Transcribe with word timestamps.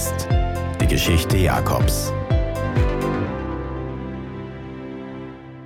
West. 0.00 0.28
Die 0.80 0.86
Geschichte 0.86 1.36
Jakobs. 1.36 2.10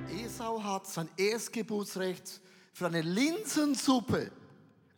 Esau 0.09 0.61
hat 0.61 0.87
sein 0.87 1.07
Erstgeburtsrecht 1.15 2.41
für 2.73 2.87
eine 2.87 3.01
Linsensuppe 3.01 4.31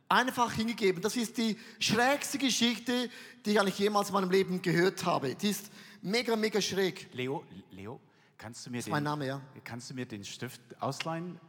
einfach 0.10 0.54
hingegeben. 0.54 1.04
Das 1.04 1.16
ist 1.16 1.38
die 1.38 1.56
schrägste 1.80 2.40
Geschichte, 2.40 3.12
die 3.46 3.52
ich 3.52 3.60
eigentlich 3.60 3.78
jemals 3.78 4.08
in 4.10 4.16
meinem 4.16 4.32
Leben 4.32 4.60
gehört 4.64 5.06
habe. 5.06 5.36
Die 5.36 5.52
ist 5.52 5.70
mega, 6.02 6.36
mega 6.36 6.60
schräg. 6.60 7.08
Leo, 7.14 7.44
Leo, 7.70 8.00
kannst 8.40 8.66
du 8.66 8.72
mir 8.72 8.82
den, 8.82 8.90
mein 8.90 9.04
Name, 9.04 9.28
ja. 9.28 9.42
kannst 9.64 9.92
du 9.92 9.94
mir 9.94 10.08
den 10.08 10.24
Stift 10.24 10.62
ausleihen? 10.80 11.40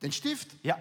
Den 0.00 0.12
Stift? 0.12 0.50
Ja. 0.62 0.78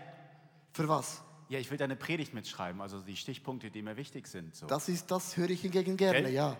Für 0.73 0.87
was? 0.87 1.24
Ja, 1.47 1.59
ich 1.59 1.69
will 1.69 1.77
deine 1.77 1.95
Predigt 1.95 2.33
mitschreiben, 2.33 2.81
also 2.81 2.99
die 3.01 3.15
Stichpunkte, 3.15 3.69
die 3.69 3.81
mir 3.81 3.97
wichtig 3.97 4.27
sind. 4.27 4.55
So. 4.55 4.65
Das 4.65 4.89
ist, 4.89 5.11
das 5.11 5.37
höre 5.37 5.49
ich 5.51 5.61
hingegen 5.61 5.95
gerne, 5.95 6.23
Gell? 6.23 6.33
ja. 6.33 6.57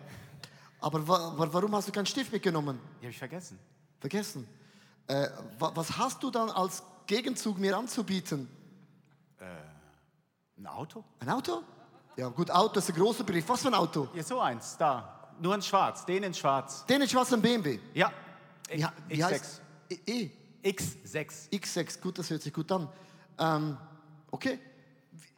Aber 0.79 1.07
wa 1.07 1.33
wa 1.37 1.47
warum 1.51 1.75
hast 1.75 1.87
du 1.87 1.91
keinen 1.91 2.05
Stift 2.05 2.31
mitgenommen? 2.31 2.79
Die 3.01 3.05
habe 3.05 3.11
ich 3.11 3.17
vergessen. 3.17 3.57
Vergessen. 3.99 4.47
Äh, 5.07 5.29
wa 5.57 5.71
was 5.73 5.97
hast 5.97 6.21
du 6.21 6.29
dann 6.29 6.49
als 6.49 6.83
Gegenzug 7.07 7.57
mir 7.57 7.75
anzubieten? 7.75 8.47
Ein 10.57 10.67
Auto? 10.67 11.03
Ein 11.19 11.29
Auto? 11.29 11.63
Ja, 12.15 12.29
gut, 12.29 12.49
Auto 12.49 12.79
ist 12.79 12.89
ein 12.89 12.95
großer 12.95 13.23
Begriff. 13.23 13.47
Was 13.49 13.61
für 13.61 13.67
ein 13.67 13.73
Auto? 13.73 14.07
Ja, 14.13 14.23
so 14.23 14.39
eins, 14.39 14.77
da. 14.77 15.33
Nur 15.39 15.53
in 15.53 15.61
schwarz, 15.61 16.05
den 16.05 16.23
in 16.23 16.33
schwarz. 16.33 16.85
Den 16.85 17.01
in 17.01 17.09
schwarzem 17.09 17.41
BMW. 17.41 17.79
Ja. 17.93 18.11
Ja, 18.73 18.93
wie 19.07 19.15
X6. 19.15 19.23
heißt? 19.23 19.61
E, 19.89 19.95
e. 20.05 20.31
X6. 20.63 21.51
X6, 21.51 22.01
gut, 22.01 22.17
das 22.17 22.29
hört 22.29 22.41
sich 22.41 22.53
gut 22.53 22.71
an. 22.71 22.87
Ähm, 23.37 23.77
okay. 24.31 24.59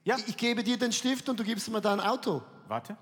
Ja. 0.08 0.18
Ich, 0.26 0.38
gebe 0.38 0.64
dir 0.64 0.78
den 0.78 0.94
Stift 0.94 1.28
und 1.28 1.38
du 1.38 1.44
gibst 1.44 1.70
mir 1.70 1.82
dein 1.82 2.00
Auto. 2.00 2.42
Warte. 2.70 2.96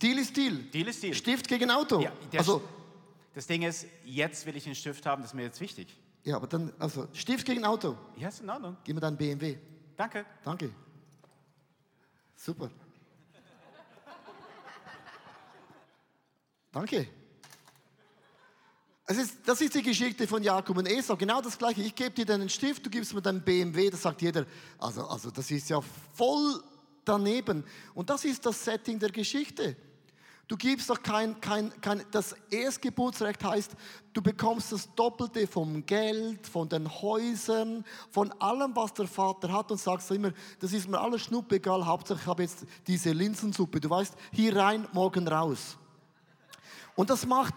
Deal 0.00 0.18
ist 0.18 0.36
Deal. 0.36 0.58
Deal 0.72 0.86
ist 0.86 1.02
Deal. 1.02 1.12
Stift 1.12 1.48
gegen 1.48 1.72
Auto. 1.72 2.00
Ja, 2.00 2.12
also, 2.36 2.62
Das 3.34 3.48
Ding 3.48 3.62
ist, 3.62 3.84
jetzt 4.04 4.46
will 4.46 4.56
ich 4.56 4.64
einen 4.64 4.76
Stift 4.76 5.04
haben, 5.04 5.22
das 5.22 5.32
ist 5.32 5.34
mir 5.34 5.42
jetzt 5.42 5.60
wichtig. 5.60 5.88
ja, 6.22 6.36
aber 6.36 6.46
dann, 6.46 6.72
also, 6.78 7.08
Stift 7.14 7.44
gegen 7.44 7.64
Auto. 7.64 7.96
Ja, 8.16 8.28
ist 8.28 8.42
in 8.42 8.50
Ordnung. 8.50 8.76
Gib 8.84 8.94
mir 8.94 9.00
dein 9.00 9.16
BMW. 9.16 9.58
Danke. 9.96 10.24
Danke. 10.44 10.70
Super. 12.36 12.70
Danke. 16.70 17.08
Es 19.12 19.18
ist, 19.18 19.36
das 19.44 19.60
ist 19.60 19.74
die 19.74 19.82
Geschichte 19.82 20.26
von 20.26 20.42
Jakob 20.42 20.78
und 20.78 20.86
Esau. 20.86 21.16
Genau 21.16 21.42
das 21.42 21.58
Gleiche. 21.58 21.82
Ich 21.82 21.94
gebe 21.94 22.12
dir 22.12 22.24
deinen 22.24 22.48
Stift, 22.48 22.86
du 22.86 22.88
gibst 22.88 23.12
mir 23.12 23.20
deinen 23.20 23.42
BMW. 23.42 23.90
Das 23.90 24.00
sagt 24.00 24.22
jeder. 24.22 24.46
Also, 24.78 25.06
also 25.06 25.30
das 25.30 25.50
ist 25.50 25.68
ja 25.68 25.82
voll 26.14 26.62
daneben. 27.04 27.62
Und 27.92 28.08
das 28.08 28.24
ist 28.24 28.46
das 28.46 28.64
Setting 28.64 28.98
der 28.98 29.10
Geschichte. 29.10 29.76
Du 30.48 30.56
gibst 30.56 30.88
doch 30.88 31.02
kein, 31.02 31.38
kein, 31.42 31.78
kein, 31.82 32.06
das 32.10 32.34
Erstgeburtsrecht 32.48 33.44
heißt, 33.44 33.72
du 34.14 34.22
bekommst 34.22 34.72
das 34.72 34.88
Doppelte 34.94 35.46
vom 35.46 35.84
Geld, 35.84 36.46
von 36.46 36.70
den 36.70 36.90
Häusern, 36.90 37.84
von 38.10 38.32
allem, 38.40 38.74
was 38.74 38.94
der 38.94 39.08
Vater 39.08 39.52
hat 39.52 39.70
und 39.70 39.78
sagst 39.78 40.10
immer, 40.10 40.32
das 40.58 40.72
ist 40.72 40.88
mir 40.88 40.98
alles 40.98 41.20
schnuppegal, 41.20 41.84
Hauptsache 41.84 42.18
ich 42.22 42.26
habe 42.26 42.44
jetzt 42.44 42.64
diese 42.86 43.12
Linsensuppe. 43.12 43.78
Du 43.78 43.90
weißt, 43.90 44.14
hier 44.32 44.56
rein, 44.56 44.88
morgen 44.94 45.28
raus. 45.28 45.76
Und 46.94 47.10
das 47.10 47.26
macht 47.26 47.54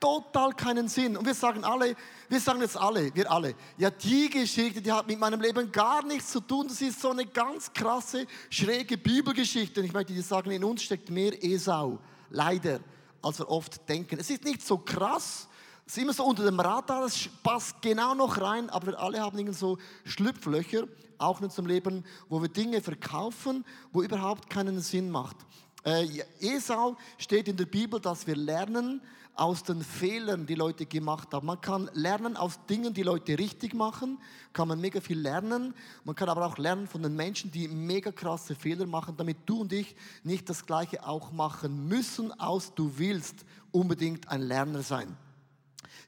total 0.00 0.52
keinen 0.52 0.88
Sinn. 0.88 1.16
Und 1.16 1.26
wir 1.26 1.34
sagen 1.34 1.64
alle, 1.64 1.96
wir 2.28 2.40
sagen 2.40 2.60
jetzt 2.60 2.76
alle, 2.76 3.14
wir 3.14 3.30
alle, 3.30 3.54
ja, 3.78 3.90
die 3.90 4.28
Geschichte, 4.28 4.80
die 4.82 4.92
hat 4.92 5.06
mit 5.06 5.18
meinem 5.18 5.40
Leben 5.40 5.70
gar 5.72 6.04
nichts 6.04 6.32
zu 6.32 6.40
tun. 6.40 6.68
Das 6.68 6.80
ist 6.80 7.00
so 7.00 7.10
eine 7.10 7.26
ganz 7.26 7.72
krasse, 7.72 8.26
schräge 8.50 8.98
Bibelgeschichte. 8.98 9.80
Und 9.80 9.86
ich 9.86 9.92
möchte 9.92 10.12
dir 10.12 10.22
sagen, 10.22 10.50
in 10.50 10.64
uns 10.64 10.82
steckt 10.82 11.10
mehr 11.10 11.32
Esau, 11.42 11.98
leider, 12.30 12.80
als 13.22 13.38
wir 13.38 13.48
oft 13.48 13.88
denken. 13.88 14.18
Es 14.18 14.30
ist 14.30 14.44
nicht 14.44 14.66
so 14.66 14.78
krass, 14.78 15.48
es 15.86 15.96
ist 15.96 16.02
immer 16.02 16.12
so 16.12 16.24
unter 16.24 16.44
dem 16.44 16.58
Radar, 16.58 17.04
es 17.04 17.28
passt 17.44 17.80
genau 17.80 18.12
noch 18.14 18.40
rein, 18.40 18.68
aber 18.70 18.88
wir 18.88 18.98
alle 18.98 19.20
haben 19.20 19.38
irgend 19.38 19.56
so 19.56 19.78
Schlupflöcher, 20.04 20.88
auch 21.16 21.38
in 21.38 21.44
unserem 21.44 21.66
Leben, 21.66 22.04
wo 22.28 22.42
wir 22.42 22.48
Dinge 22.48 22.80
verkaufen, 22.80 23.64
wo 23.92 24.02
überhaupt 24.02 24.50
keinen 24.50 24.80
Sinn 24.80 25.10
macht. 25.10 25.36
Äh, 25.84 26.24
Esau 26.40 26.96
steht 27.18 27.46
in 27.46 27.56
der 27.56 27.66
Bibel, 27.66 28.00
dass 28.00 28.26
wir 28.26 28.34
lernen 28.34 29.00
aus 29.36 29.62
den 29.62 29.82
Fehlern, 29.82 30.46
die 30.46 30.54
Leute 30.54 30.86
gemacht 30.86 31.32
haben. 31.32 31.46
Man 31.46 31.60
kann 31.60 31.90
lernen 31.92 32.36
aus 32.36 32.58
Dingen, 32.68 32.94
die 32.94 33.02
Leute 33.02 33.38
richtig 33.38 33.74
machen, 33.74 34.18
kann 34.52 34.68
man 34.68 34.80
mega 34.80 35.00
viel 35.00 35.20
lernen. 35.20 35.74
Man 36.04 36.14
kann 36.14 36.28
aber 36.28 36.46
auch 36.46 36.58
lernen 36.58 36.86
von 36.86 37.02
den 37.02 37.14
Menschen, 37.14 37.50
die 37.50 37.68
mega 37.68 38.10
krasse 38.10 38.54
Fehler 38.54 38.86
machen, 38.86 39.16
damit 39.16 39.38
du 39.46 39.60
und 39.60 39.72
ich 39.72 39.94
nicht 40.24 40.48
das 40.48 40.64
Gleiche 40.64 41.06
auch 41.06 41.32
machen 41.32 41.86
müssen, 41.86 42.32
aus 42.40 42.74
du 42.74 42.92
willst 42.96 43.44
unbedingt 43.72 44.28
ein 44.28 44.42
Lerner 44.42 44.82
sein. 44.82 45.16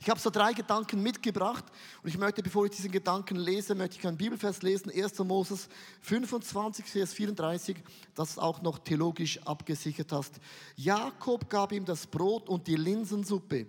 Ich 0.01 0.09
habe 0.09 0.21
so 0.21 0.31
drei 0.31 0.53
Gedanken 0.53 1.03
mitgebracht 1.03 1.65
und 2.03 2.09
ich 2.09 2.19
möchte, 2.19 2.43
bevor 2.43 2.65
ich 2.65 2.73
diesen 2.73 2.91
Gedanken 2.91 3.37
lese, 3.37 3.75
möchte 3.75 3.99
ich 3.99 4.07
einen 4.07 4.17
Bibelvers 4.17 4.63
lesen, 4.63 4.91
1. 4.91 5.19
Moses 5.21 5.69
25, 6.03 6.85
Vers 6.85 7.13
34, 7.13 7.77
das 8.15 8.39
auch 8.39 8.63
noch 8.63 8.79
theologisch 8.79 9.41
abgesichert 9.47 10.13
hast. 10.13 10.35
Jakob 10.77 11.49
gab 11.49 11.73
ihm 11.73 11.85
das 11.85 12.07
Brot 12.07 12.49
und 12.49 12.67
die 12.67 12.77
Linsensuppe. 12.77 13.67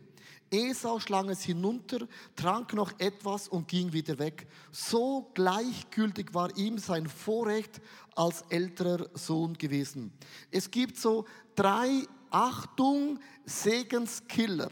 Esau 0.51 0.99
schlang 0.99 1.29
es 1.29 1.43
hinunter, 1.43 2.07
trank 2.35 2.73
noch 2.73 2.99
etwas 2.99 3.47
und 3.47 3.67
ging 3.67 3.93
wieder 3.93 4.17
weg. 4.17 4.47
So 4.71 5.29
gleichgültig 5.33 6.33
war 6.33 6.55
ihm 6.57 6.77
sein 6.77 7.07
Vorrecht 7.07 7.81
als 8.15 8.43
älterer 8.49 9.09
Sohn 9.13 9.53
gewesen. 9.53 10.11
Es 10.49 10.71
gibt 10.71 10.97
so 10.97 11.25
drei 11.55 12.03
Achtung 12.31 13.19
Segenskiller. 13.45 14.69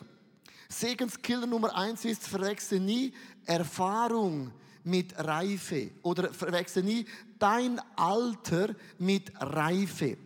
Segenskiller 0.69 1.47
Nummer 1.47 1.75
eins 1.75 2.05
ist, 2.05 2.27
verwechsel 2.27 2.79
nie 2.79 3.13
Erfahrung 3.45 4.51
mit 4.83 5.17
Reife 5.17 5.91
oder 6.01 6.33
verwechsel 6.33 6.83
nie 6.83 7.05
dein 7.39 7.79
Alter 7.95 8.75
mit 8.97 9.31
Reife. 9.39 10.17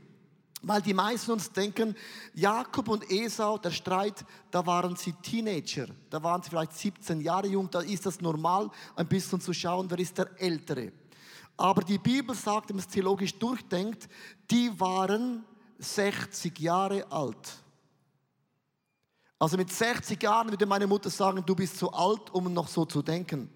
Weil 0.64 0.82
die 0.82 0.94
meisten 0.94 1.32
uns 1.32 1.52
denken, 1.52 1.96
Jakob 2.36 2.88
und 2.88 3.10
Esau, 3.10 3.58
der 3.58 3.72
Streit, 3.72 4.24
da 4.52 4.64
waren 4.66 4.96
sie 4.96 5.14
Teenager, 5.14 5.88
da 6.12 6.22
waren 6.22 6.44
sie 6.44 6.50
vielleicht 6.52 6.74
17 6.74 7.22
Jahre 7.22 7.48
jung, 7.48 7.70
da 7.72 7.82
ist 7.82 8.06
das 8.06 8.22
normal, 8.22 8.70
ein 8.96 9.08
bisschen 9.08 9.42
zu 9.42 9.54
schauen, 9.54 9.90
wer 9.90 9.98
ist 9.98 10.18
der 10.20 10.30
Ältere. 10.40 10.92
Aber 11.58 11.82
die 11.82 11.98
Bibel 11.98 12.36
sagt, 12.36 12.70
wenn 12.70 12.76
man 12.76 12.86
es 12.86 12.92
theologisch 12.92 13.34
durchdenkt, 13.38 14.08
die 14.50 14.72
waren 14.80 15.44
60 15.80 16.60
Jahre 16.60 17.12
alt. 17.12 17.64
Also 19.42 19.58
mit 19.58 19.74
60 19.74 20.22
Jahren 20.22 20.52
würde 20.52 20.68
meine 20.68 20.86
Mutter 20.86 21.10
sagen, 21.10 21.44
du 21.44 21.56
bist 21.56 21.80
zu 21.80 21.92
alt, 21.92 22.30
um 22.32 22.54
noch 22.54 22.68
so 22.68 22.86
zu 22.86 23.02
denken. 23.02 23.50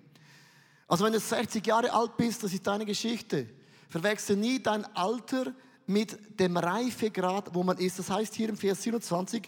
Also 0.88 1.06
wenn 1.06 1.14
du 1.14 1.20
60 1.20 1.64
Jahre 1.64 1.94
alt 1.94 2.18
bist, 2.18 2.44
das 2.44 2.54
ist 2.54 2.66
deine 2.66 2.88
Geschichte. 2.88 3.48
Verwechsel 3.88 4.36
nie 4.36 4.60
dein 4.60 4.84
Alter 4.96 5.54
mit 5.86 6.40
dem 6.40 6.58
Reifegrad, 6.58 7.54
wo 7.54 7.62
man 7.62 7.78
ist. 7.78 8.00
Das 8.00 8.10
heißt 8.10 8.34
hier 8.34 8.50
im 8.50 8.58
Vers 8.58 8.82
27, 8.82 9.48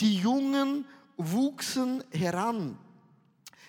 die 0.00 0.16
Jungen 0.16 0.84
wuchsen 1.16 2.02
heran. 2.10 2.76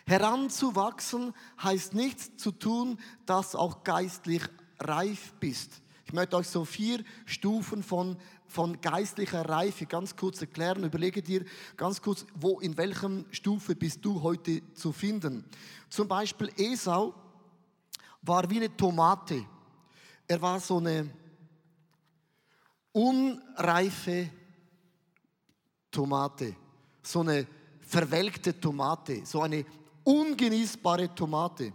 Heranzuwachsen 0.07 1.35
heißt 1.61 1.93
nichts 1.93 2.35
zu 2.37 2.49
tun, 2.49 2.97
dass 3.27 3.53
auch 3.53 3.83
geistlich 3.83 4.41
reif 4.79 5.33
bist. 5.39 5.79
Ich 6.07 6.13
möchte 6.13 6.37
euch 6.37 6.47
so 6.47 6.65
vier 6.65 7.03
Stufen 7.27 7.83
von, 7.83 8.17
von 8.49 8.81
geistlicher 8.81 9.47
Reife 9.47 9.85
ganz 9.85 10.15
kurz 10.15 10.41
erklären. 10.41 10.83
Überlege 10.83 11.21
dir 11.21 11.45
ganz 11.77 12.01
kurz, 12.01 12.25
wo, 12.35 12.59
in 12.59 12.75
welchem 12.77 13.25
Stufe 13.31 13.75
bist 13.75 14.03
du 14.03 14.21
heute 14.21 14.62
zu 14.74 14.91
finden. 14.91 15.45
Zum 15.89 16.07
Beispiel 16.07 16.51
Esau 16.57 17.13
war 18.21 18.50
wie 18.50 18.57
eine 18.57 18.75
Tomate. 18.75 19.45
Er 20.27 20.41
war 20.41 20.59
so 20.59 20.77
eine 20.77 21.09
unreife 22.91 24.29
Tomate, 25.91 26.56
so 27.01 27.21
eine 27.21 27.47
verwelkte 27.81 28.59
Tomate, 28.59 29.25
so 29.25 29.41
eine 29.41 29.65
ungenießbare 30.03 31.13
Tomate. 31.13 31.74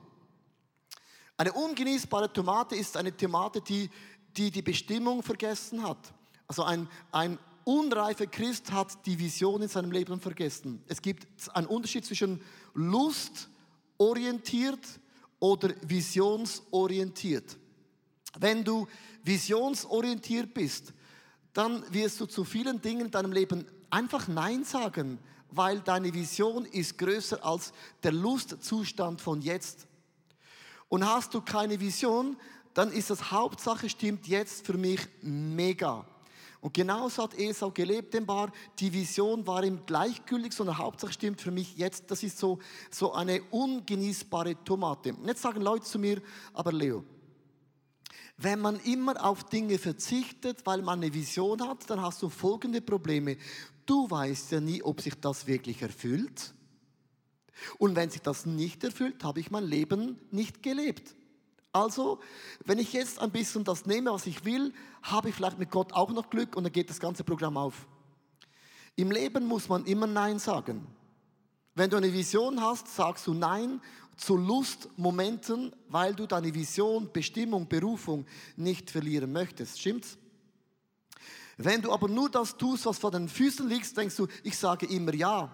Eine 1.36 1.52
ungenießbare 1.52 2.32
Tomate 2.32 2.76
ist 2.76 2.96
eine 2.96 3.16
Tomate, 3.16 3.60
die 3.60 3.90
die, 4.36 4.50
die 4.50 4.62
Bestimmung 4.62 5.22
vergessen 5.22 5.82
hat. 5.82 6.12
Also 6.46 6.62
ein, 6.62 6.88
ein 7.12 7.38
unreifer 7.64 8.26
Christ 8.26 8.72
hat 8.72 9.06
die 9.06 9.18
Vision 9.18 9.62
in 9.62 9.68
seinem 9.68 9.90
Leben 9.90 10.20
vergessen. 10.20 10.82
Es 10.86 11.00
gibt 11.00 11.26
einen 11.54 11.66
Unterschied 11.66 12.04
zwischen 12.04 12.42
lustorientiert 12.74 14.86
oder 15.40 15.70
visionsorientiert. 15.82 17.56
Wenn 18.38 18.64
du 18.64 18.86
visionsorientiert 19.22 20.52
bist, 20.52 20.92
dann 21.52 21.84
wirst 21.92 22.20
du 22.20 22.26
zu 22.26 22.44
vielen 22.44 22.80
Dingen 22.80 23.06
in 23.06 23.10
deinem 23.10 23.32
Leben 23.32 23.66
einfach 23.90 24.28
Nein 24.28 24.64
sagen, 24.64 25.18
weil 25.50 25.80
deine 25.80 26.12
Vision 26.12 26.66
ist 26.66 26.98
größer 26.98 27.44
als 27.44 27.72
der 28.02 28.12
Lustzustand 28.12 29.20
von 29.20 29.40
jetzt. 29.40 29.86
Und 30.88 31.06
hast 31.06 31.32
du 31.32 31.40
keine 31.40 31.78
Vision, 31.78 32.36
dann 32.74 32.90
ist 32.90 33.10
das 33.10 33.30
Hauptsache 33.30 33.88
stimmt 33.88 34.26
jetzt 34.26 34.66
für 34.66 34.76
mich 34.76 35.00
mega. 35.22 36.04
Und 36.64 36.72
genauso 36.72 37.24
hat 37.24 37.38
Esau 37.38 37.70
gelebt, 37.70 38.14
dem 38.14 38.26
war, 38.26 38.50
die 38.78 38.90
Vision 38.90 39.46
war 39.46 39.62
ihm 39.64 39.80
gleichgültig, 39.84 40.54
sondern 40.54 40.78
Hauptsache 40.78 41.12
stimmt 41.12 41.42
für 41.42 41.50
mich 41.50 41.76
jetzt, 41.76 42.10
das 42.10 42.22
ist 42.22 42.38
so, 42.38 42.58
so 42.90 43.12
eine 43.12 43.42
ungenießbare 43.50 44.64
Tomate. 44.64 45.12
Und 45.12 45.26
jetzt 45.26 45.42
sagen 45.42 45.60
Leute 45.60 45.84
zu 45.84 45.98
mir, 45.98 46.22
aber 46.54 46.72
Leo, 46.72 47.04
wenn 48.38 48.62
man 48.62 48.80
immer 48.80 49.22
auf 49.22 49.44
Dinge 49.44 49.76
verzichtet, 49.76 50.64
weil 50.64 50.80
man 50.80 51.02
eine 51.02 51.12
Vision 51.12 51.68
hat, 51.68 51.90
dann 51.90 52.00
hast 52.00 52.22
du 52.22 52.30
folgende 52.30 52.80
Probleme. 52.80 53.36
Du 53.84 54.10
weißt 54.10 54.52
ja 54.52 54.60
nie, 54.62 54.82
ob 54.82 55.02
sich 55.02 55.20
das 55.20 55.46
wirklich 55.46 55.82
erfüllt. 55.82 56.54
Und 57.76 57.94
wenn 57.94 58.08
sich 58.08 58.22
das 58.22 58.46
nicht 58.46 58.82
erfüllt, 58.84 59.22
habe 59.22 59.38
ich 59.38 59.50
mein 59.50 59.64
Leben 59.64 60.18
nicht 60.30 60.62
gelebt. 60.62 61.14
Also, 61.74 62.20
wenn 62.64 62.78
ich 62.78 62.92
jetzt 62.92 63.18
ein 63.18 63.32
bisschen 63.32 63.64
das 63.64 63.84
nehme, 63.84 64.12
was 64.12 64.26
ich 64.26 64.44
will, 64.44 64.72
habe 65.02 65.28
ich 65.28 65.34
vielleicht 65.34 65.58
mit 65.58 65.72
Gott 65.72 65.92
auch 65.92 66.10
noch 66.12 66.30
Glück 66.30 66.56
und 66.56 66.62
dann 66.62 66.72
geht 66.72 66.88
das 66.88 67.00
ganze 67.00 67.24
Programm 67.24 67.56
auf. 67.56 67.88
Im 68.94 69.10
Leben 69.10 69.44
muss 69.44 69.68
man 69.68 69.84
immer 69.84 70.06
Nein 70.06 70.38
sagen. 70.38 70.86
Wenn 71.74 71.90
du 71.90 71.96
eine 71.96 72.12
Vision 72.12 72.60
hast, 72.60 72.86
sagst 72.94 73.26
du 73.26 73.34
Nein 73.34 73.80
zu 74.16 74.36
Lustmomenten, 74.36 75.74
weil 75.88 76.14
du 76.14 76.28
deine 76.28 76.54
Vision, 76.54 77.10
Bestimmung, 77.12 77.68
Berufung 77.68 78.24
nicht 78.56 78.88
verlieren 78.88 79.32
möchtest. 79.32 79.80
Stimmt's? 79.80 80.16
Wenn 81.56 81.82
du 81.82 81.90
aber 81.90 82.06
nur 82.06 82.30
das 82.30 82.56
tust, 82.56 82.86
was 82.86 82.98
vor 82.98 83.10
den 83.10 83.28
Füßen 83.28 83.68
liegt, 83.68 83.96
denkst 83.96 84.14
du, 84.14 84.28
ich 84.44 84.56
sage 84.56 84.86
immer 84.86 85.12
Ja. 85.12 85.50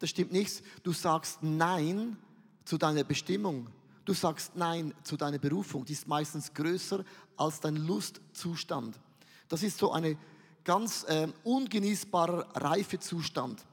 Das 0.00 0.10
stimmt 0.10 0.32
nicht. 0.32 0.62
Du 0.82 0.92
sagst 0.92 1.42
Nein 1.42 2.18
zu 2.66 2.76
deiner 2.76 3.04
Bestimmung. 3.04 3.70
Du 4.06 4.14
sagst 4.14 4.54
Nein 4.54 4.94
zu 5.02 5.16
deiner 5.16 5.38
Berufung, 5.38 5.84
die 5.84 5.92
ist 5.92 6.06
meistens 6.06 6.54
größer 6.54 7.04
als 7.36 7.58
dein 7.58 7.74
Lustzustand. 7.74 8.96
Das 9.48 9.64
ist 9.64 9.78
so 9.78 9.90
ein 9.90 10.16
ganz 10.62 11.02
äh, 11.08 11.26
ungenießbarer 11.42 12.46
Reifezustand. 12.54 13.66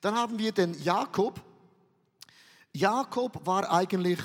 Dann 0.00 0.14
haben 0.14 0.38
wir 0.38 0.52
den 0.52 0.82
Jakob. 0.82 1.42
Jakob 2.72 3.46
war 3.46 3.70
eigentlich 3.70 4.18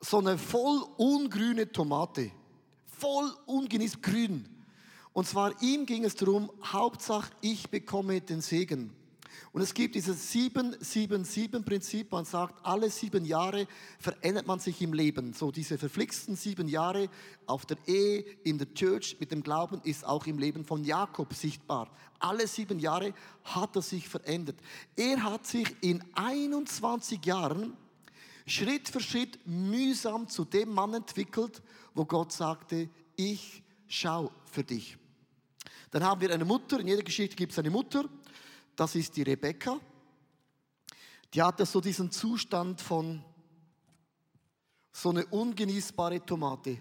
so 0.00 0.18
eine 0.18 0.38
voll 0.38 0.82
ungrüne 0.96 1.70
Tomate. 1.70 2.30
Voll 2.86 3.30
ungenießt 3.44 4.02
grün. 4.02 4.48
Und 5.12 5.28
zwar 5.28 5.60
ihm 5.60 5.84
ging 5.84 6.04
es 6.04 6.14
darum, 6.14 6.50
Hauptsache 6.64 7.32
ich 7.42 7.68
bekomme 7.68 8.22
den 8.22 8.40
Segen. 8.40 8.94
Und 9.52 9.62
es 9.62 9.74
gibt 9.74 9.94
dieses 9.94 10.32
7-7-7-Prinzip. 10.32 12.12
Man 12.12 12.24
sagt, 12.24 12.64
alle 12.64 12.90
sieben 12.90 13.24
Jahre 13.24 13.66
verändert 13.98 14.46
man 14.46 14.58
sich 14.58 14.80
im 14.82 14.92
Leben. 14.92 15.32
So 15.32 15.50
diese 15.50 15.78
verflixten 15.78 16.36
sieben 16.36 16.68
Jahre 16.68 17.08
auf 17.46 17.64
der 17.66 17.78
Ehe, 17.86 18.24
in 18.44 18.58
der 18.58 18.72
Church, 18.74 19.16
mit 19.18 19.32
dem 19.32 19.42
Glauben 19.42 19.80
ist 19.84 20.04
auch 20.04 20.26
im 20.26 20.38
Leben 20.38 20.64
von 20.64 20.84
Jakob 20.84 21.32
sichtbar. 21.34 21.90
Alle 22.18 22.46
sieben 22.46 22.78
Jahre 22.78 23.14
hat 23.44 23.76
er 23.76 23.82
sich 23.82 24.08
verändert. 24.08 24.56
Er 24.96 25.22
hat 25.22 25.46
sich 25.46 25.74
in 25.80 26.02
21 26.14 27.24
Jahren 27.24 27.76
Schritt 28.46 28.88
für 28.88 29.00
Schritt 29.00 29.38
mühsam 29.44 30.28
zu 30.28 30.44
dem 30.44 30.70
Mann 30.70 30.94
entwickelt, 30.94 31.62
wo 31.94 32.04
Gott 32.04 32.32
sagte, 32.32 32.88
ich 33.16 33.62
schau 33.88 34.30
für 34.44 34.62
dich. 34.62 34.96
Dann 35.90 36.04
haben 36.04 36.20
wir 36.20 36.32
eine 36.32 36.44
Mutter, 36.44 36.78
in 36.78 36.88
jeder 36.88 37.02
Geschichte 37.02 37.36
gibt 37.36 37.52
es 37.52 37.58
eine 37.58 37.70
Mutter, 37.70 38.04
das 38.76 38.94
ist 38.94 39.16
die 39.16 39.22
Rebecca. 39.22 39.80
Die 41.32 41.42
hatte 41.42 41.66
so 41.66 41.80
diesen 41.80 42.10
Zustand 42.10 42.80
von 42.80 43.24
so 44.92 45.10
eine 45.10 45.26
ungenießbare 45.26 46.24
Tomate. 46.24 46.78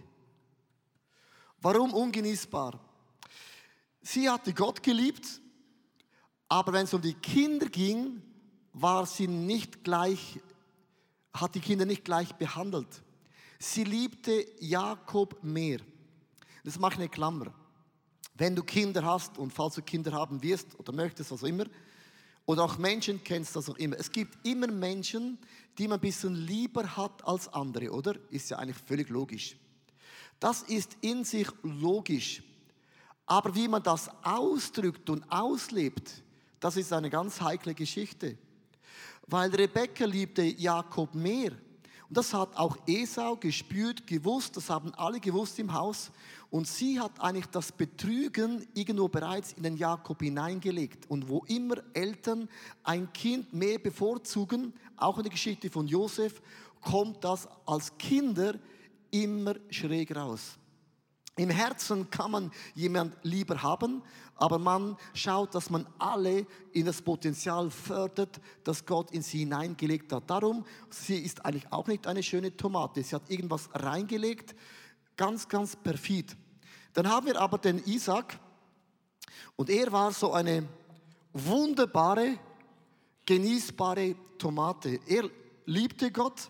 Warum 1.59 1.93
ungenießbar? 1.93 2.79
Sie 4.01 4.29
hatte 4.29 4.53
Gott 4.53 4.83
geliebt, 4.83 5.41
aber 6.47 6.73
wenn 6.73 6.83
es 6.83 6.93
um 6.93 7.01
die 7.01 7.15
Kinder 7.15 7.67
ging, 7.67 8.21
war 8.71 9.05
sie 9.05 9.27
nicht 9.27 9.83
gleich, 9.83 10.39
hat 11.33 11.55
die 11.55 11.59
Kinder 11.59 11.85
nicht 11.85 12.05
gleich 12.05 12.33
behandelt. 12.35 13.01
Sie 13.57 13.83
liebte 13.83 14.45
Jakob 14.59 15.43
mehr. 15.43 15.79
Das 16.63 16.77
mache 16.77 16.93
ich 16.93 16.99
eine 16.99 17.09
Klammer. 17.09 17.53
Wenn 18.35 18.55
du 18.55 18.63
Kinder 18.63 19.03
hast 19.03 19.37
und 19.37 19.51
falls 19.51 19.75
du 19.75 19.81
Kinder 19.81 20.11
haben 20.11 20.43
wirst 20.43 20.77
oder 20.77 20.91
möchtest, 20.91 21.31
was 21.31 21.43
auch 21.43 21.47
immer, 21.47 21.65
oder 22.45 22.63
auch 22.63 22.77
Menschen 22.77 23.23
kennst 23.23 23.55
das 23.55 23.69
auch 23.69 23.77
immer. 23.77 23.97
Es 23.97 24.11
gibt 24.11 24.45
immer 24.45 24.67
Menschen, 24.67 25.37
die 25.77 25.87
man 25.87 25.97
ein 25.97 26.01
bisschen 26.01 26.35
lieber 26.35 26.95
hat 26.95 27.25
als 27.25 27.47
andere, 27.53 27.91
oder? 27.91 28.15
Ist 28.29 28.49
ja 28.49 28.57
eigentlich 28.57 28.77
völlig 28.77 29.09
logisch. 29.09 29.55
Das 30.39 30.61
ist 30.63 30.97
in 31.01 31.23
sich 31.23 31.47
logisch. 31.63 32.43
Aber 33.25 33.55
wie 33.55 33.67
man 33.67 33.81
das 33.81 34.09
ausdrückt 34.23 35.09
und 35.09 35.29
auslebt, 35.31 36.21
das 36.59 36.77
ist 36.77 36.93
eine 36.93 37.09
ganz 37.09 37.41
heikle 37.41 37.73
Geschichte. 37.73 38.37
Weil 39.27 39.53
Rebecca 39.53 40.05
liebte 40.05 40.43
Jakob 40.43 41.15
mehr. 41.15 41.51
Und 42.07 42.17
das 42.17 42.33
hat 42.33 42.55
auch 42.55 42.77
Esau 42.85 43.35
gespürt, 43.35 44.05
gewusst, 44.05 44.55
das 44.55 44.69
haben 44.69 44.93
alle 44.93 45.19
gewusst 45.19 45.57
im 45.57 45.73
Haus. 45.73 46.11
Und 46.55 46.69
sie 46.69 47.01
hat 47.01 47.19
eigentlich 47.19 47.47
das 47.47 47.73
Betrügen 47.73 48.65
irgendwo 48.73 49.09
bereits 49.09 49.51
in 49.51 49.63
den 49.63 49.75
Jakob 49.75 50.21
hineingelegt. 50.21 51.03
Und 51.09 51.27
wo 51.27 51.43
immer 51.49 51.75
Eltern 51.93 52.47
ein 52.81 53.11
Kind 53.11 53.51
mehr 53.51 53.77
bevorzugen, 53.77 54.71
auch 54.95 55.17
in 55.17 55.23
der 55.23 55.33
Geschichte 55.33 55.69
von 55.69 55.85
Josef, 55.85 56.41
kommt 56.79 57.21
das 57.25 57.49
als 57.65 57.97
Kinder 57.97 58.53
immer 59.11 59.55
schräg 59.69 60.15
raus. 60.15 60.57
Im 61.35 61.49
Herzen 61.49 62.09
kann 62.09 62.31
man 62.31 62.51
jemand 62.73 63.17
lieber 63.23 63.61
haben, 63.61 64.01
aber 64.35 64.57
man 64.57 64.95
schaut, 65.13 65.53
dass 65.55 65.69
man 65.69 65.85
alle 65.99 66.47
in 66.71 66.85
das 66.85 67.01
Potenzial 67.01 67.69
fördert, 67.69 68.39
das 68.63 68.85
Gott 68.85 69.11
in 69.11 69.23
sie 69.23 69.39
hineingelegt 69.39 70.13
hat. 70.13 70.29
Darum, 70.29 70.65
sie 70.89 71.17
ist 71.17 71.45
eigentlich 71.45 71.69
auch 71.73 71.87
nicht 71.87 72.07
eine 72.07 72.23
schöne 72.23 72.55
Tomate. 72.55 73.03
Sie 73.03 73.13
hat 73.13 73.29
irgendwas 73.29 73.67
reingelegt, 73.73 74.55
ganz, 75.17 75.49
ganz 75.49 75.75
perfid. 75.75 76.37
Dann 76.95 77.09
haben 77.09 77.27
wir 77.27 77.39
aber 77.39 77.57
den 77.57 77.83
Isaac 77.85 78.39
und 79.57 79.69
er 79.69 79.91
war 79.91 80.13
so 80.13 80.31
eine 80.31 80.65
wunderbare, 81.33 82.39
genießbare 83.25 84.15
Tomate. 84.37 85.01
Er 85.05 85.29
liebte 85.65 86.09
Gott 86.09 86.49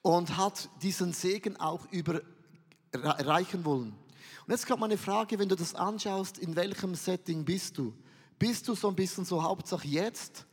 und 0.00 0.36
hat 0.36 0.68
diesen 0.80 1.12
Segen 1.12 1.56
auch 1.56 1.86
überreichen 1.90 3.64
wollen. 3.64 3.96
Und 4.46 4.52
jetzt 4.52 4.64
kommt 4.64 4.80
meine 4.80 4.96
Frage, 4.96 5.40
wenn 5.40 5.48
du 5.48 5.56
das 5.56 5.74
anschaust, 5.74 6.38
in 6.38 6.54
welchem 6.54 6.94
Setting 6.94 7.44
bist 7.44 7.76
du? 7.76 7.92
Bist 8.38 8.68
du 8.68 8.76
so 8.76 8.88
ein 8.88 8.94
bisschen 8.94 9.24
so 9.24 9.42
Hauptsache 9.42 9.88
jetzt? 9.88 10.46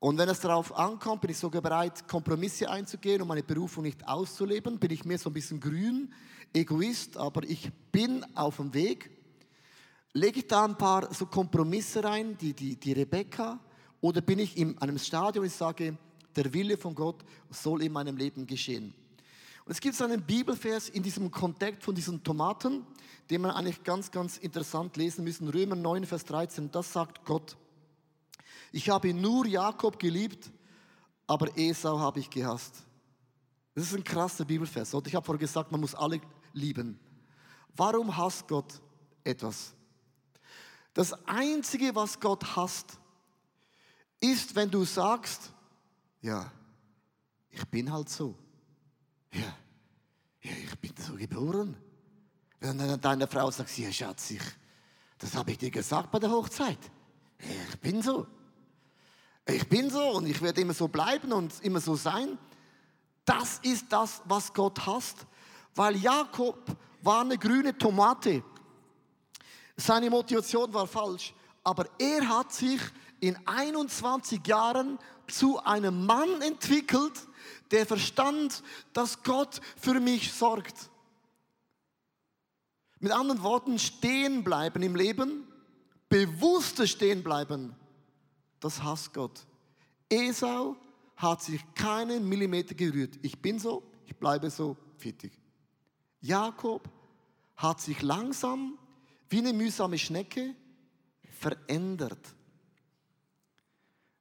Und 0.00 0.16
wenn 0.16 0.28
es 0.28 0.40
darauf 0.40 0.76
ankommt, 0.76 1.22
bin 1.22 1.30
ich 1.30 1.38
sogar 1.38 1.60
bereit, 1.60 2.06
Kompromisse 2.06 2.70
einzugehen, 2.70 3.20
um 3.20 3.28
meine 3.28 3.42
Berufung 3.42 3.82
nicht 3.82 4.06
auszuleben. 4.06 4.78
Bin 4.78 4.92
ich 4.92 5.04
mehr 5.04 5.18
so 5.18 5.28
ein 5.28 5.32
bisschen 5.32 5.58
grün, 5.58 6.12
Egoist, 6.52 7.16
aber 7.16 7.42
ich 7.42 7.70
bin 7.90 8.24
auf 8.36 8.56
dem 8.56 8.72
Weg. 8.72 9.10
Lege 10.12 10.38
ich 10.38 10.46
da 10.46 10.64
ein 10.64 10.78
paar 10.78 11.12
so 11.12 11.26
Kompromisse 11.26 12.02
rein, 12.04 12.38
die, 12.38 12.52
die, 12.52 12.76
die 12.76 12.92
Rebecca? 12.92 13.58
Oder 14.00 14.20
bin 14.20 14.38
ich 14.38 14.56
in 14.56 14.78
einem 14.78 14.98
Stadion, 14.98 15.42
wo 15.42 15.46
ich 15.46 15.52
sage, 15.52 15.98
der 16.36 16.52
Wille 16.52 16.76
von 16.76 16.94
Gott 16.94 17.24
soll 17.50 17.82
in 17.82 17.92
meinem 17.92 18.16
Leben 18.16 18.46
geschehen? 18.46 18.94
Und 19.64 19.72
es 19.72 19.80
gibt 19.80 20.00
einen 20.00 20.22
Bibelvers 20.22 20.88
in 20.88 21.02
diesem 21.02 21.30
Kontext 21.30 21.82
von 21.82 21.94
diesen 21.94 22.22
Tomaten, 22.22 22.86
den 23.28 23.42
man 23.42 23.50
eigentlich 23.50 23.82
ganz, 23.82 24.10
ganz 24.10 24.38
interessant 24.38 24.96
lesen 24.96 25.24
müssen. 25.24 25.48
Römer 25.48 25.76
9, 25.76 26.06
Vers 26.06 26.24
13. 26.24 26.70
Das 26.70 26.92
sagt 26.92 27.24
Gott. 27.24 27.56
Ich 28.72 28.90
habe 28.90 29.12
nur 29.14 29.46
Jakob 29.46 29.98
geliebt, 29.98 30.50
aber 31.26 31.56
Esau 31.56 31.98
habe 31.98 32.20
ich 32.20 32.30
gehasst. 32.30 32.84
Das 33.74 33.84
ist 33.84 33.94
ein 33.94 34.04
krasser 34.04 34.44
Bibelvers. 34.44 34.92
Und 34.94 35.06
ich 35.06 35.14
habe 35.14 35.24
vorher 35.24 35.38
gesagt, 35.38 35.70
man 35.70 35.80
muss 35.80 35.94
alle 35.94 36.20
lieben. 36.52 36.98
Warum 37.76 38.16
hasst 38.16 38.48
Gott 38.48 38.80
etwas? 39.22 39.72
Das 40.94 41.12
Einzige, 41.26 41.94
was 41.94 42.18
Gott 42.18 42.56
hasst, 42.56 42.98
ist, 44.20 44.56
wenn 44.56 44.70
du 44.70 44.84
sagst, 44.84 45.52
ja, 46.20 46.50
ich 47.50 47.64
bin 47.66 47.92
halt 47.92 48.08
so. 48.08 48.34
Ja, 49.32 49.56
ja 50.42 50.50
ich 50.50 50.78
bin 50.80 50.92
so 50.98 51.14
geboren. 51.14 51.76
Wenn 52.60 52.78
dann 52.78 53.00
deine 53.00 53.28
Frau 53.28 53.50
sagt, 53.50 53.76
ja 53.78 53.92
Schatz, 53.92 54.32
ich, 54.32 54.42
das 55.18 55.34
habe 55.34 55.52
ich 55.52 55.58
dir 55.58 55.70
gesagt 55.70 56.10
bei 56.10 56.18
der 56.18 56.30
Hochzeit. 56.30 56.78
Ich 57.38 57.78
bin 57.78 58.02
so. 58.02 58.26
Ich 59.50 59.66
bin 59.66 59.88
so 59.88 60.10
und 60.10 60.26
ich 60.26 60.42
werde 60.42 60.60
immer 60.60 60.74
so 60.74 60.88
bleiben 60.88 61.32
und 61.32 61.52
immer 61.62 61.80
so 61.80 61.94
sein. 61.96 62.36
Das 63.24 63.58
ist 63.62 63.86
das, 63.90 64.20
was 64.26 64.52
Gott 64.52 64.84
hasst. 64.86 65.26
Weil 65.74 65.96
Jakob 65.96 66.58
war 67.02 67.22
eine 67.22 67.38
grüne 67.38 67.76
Tomate. 67.76 68.42
Seine 69.76 70.10
Motivation 70.10 70.72
war 70.74 70.86
falsch. 70.86 71.32
Aber 71.64 71.86
er 71.98 72.28
hat 72.28 72.52
sich 72.52 72.80
in 73.20 73.38
21 73.46 74.46
Jahren 74.46 74.98
zu 75.26 75.58
einem 75.64 76.04
Mann 76.04 76.42
entwickelt, 76.42 77.12
der 77.70 77.86
verstand, 77.86 78.62
dass 78.92 79.22
Gott 79.22 79.60
für 79.76 79.98
mich 79.98 80.32
sorgt. 80.32 80.90
Mit 83.00 83.12
anderen 83.12 83.42
Worten, 83.42 83.78
stehen 83.78 84.44
bleiben 84.44 84.82
im 84.82 84.96
Leben, 84.96 85.46
bewusstes 86.08 86.90
stehen 86.90 87.22
bleiben, 87.22 87.74
das 88.60 88.82
hasst 88.82 89.12
Gott. 89.14 89.46
Esau 90.08 90.76
hat 91.16 91.42
sich 91.42 91.62
keinen 91.74 92.28
Millimeter 92.28 92.74
gerührt. 92.74 93.18
Ich 93.22 93.38
bin 93.38 93.58
so, 93.58 93.82
ich 94.06 94.16
bleibe 94.16 94.50
so, 94.50 94.76
fertig. 94.96 95.32
Jakob 96.20 96.88
hat 97.56 97.80
sich 97.80 98.02
langsam 98.02 98.78
wie 99.28 99.38
eine 99.38 99.52
mühsame 99.52 99.98
Schnecke 99.98 100.54
verändert. 101.38 102.34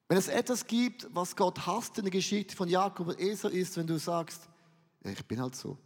Wenn 0.07 0.17
es 0.17 0.27
etwas 0.27 0.65
gibt, 0.65 1.07
was 1.13 1.35
Gott 1.35 1.65
hasst 1.65 1.97
in 1.97 2.05
der 2.05 2.11
Geschichte 2.11 2.55
von 2.55 2.69
Jakob 2.69 3.07
und 3.07 3.19
Esau, 3.19 3.49
ist, 3.49 3.75
wenn 3.77 3.87
du 3.87 3.99
sagst, 3.99 4.47
ja, 5.03 5.11
ich 5.11 5.25
bin 5.25 5.41
halt 5.41 5.55
so. 5.55 5.77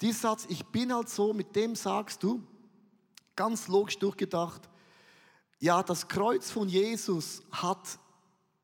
Dieser 0.00 0.18
Satz, 0.18 0.46
ich 0.48 0.64
bin 0.66 0.92
halt 0.92 1.08
so, 1.08 1.32
mit 1.32 1.54
dem 1.56 1.74
sagst 1.74 2.22
du, 2.22 2.42
ganz 3.36 3.68
logisch 3.68 3.98
durchgedacht, 3.98 4.68
ja, 5.62 5.80
das 5.80 6.08
Kreuz 6.08 6.50
von 6.50 6.68
Jesus 6.68 7.40
hat 7.52 8.00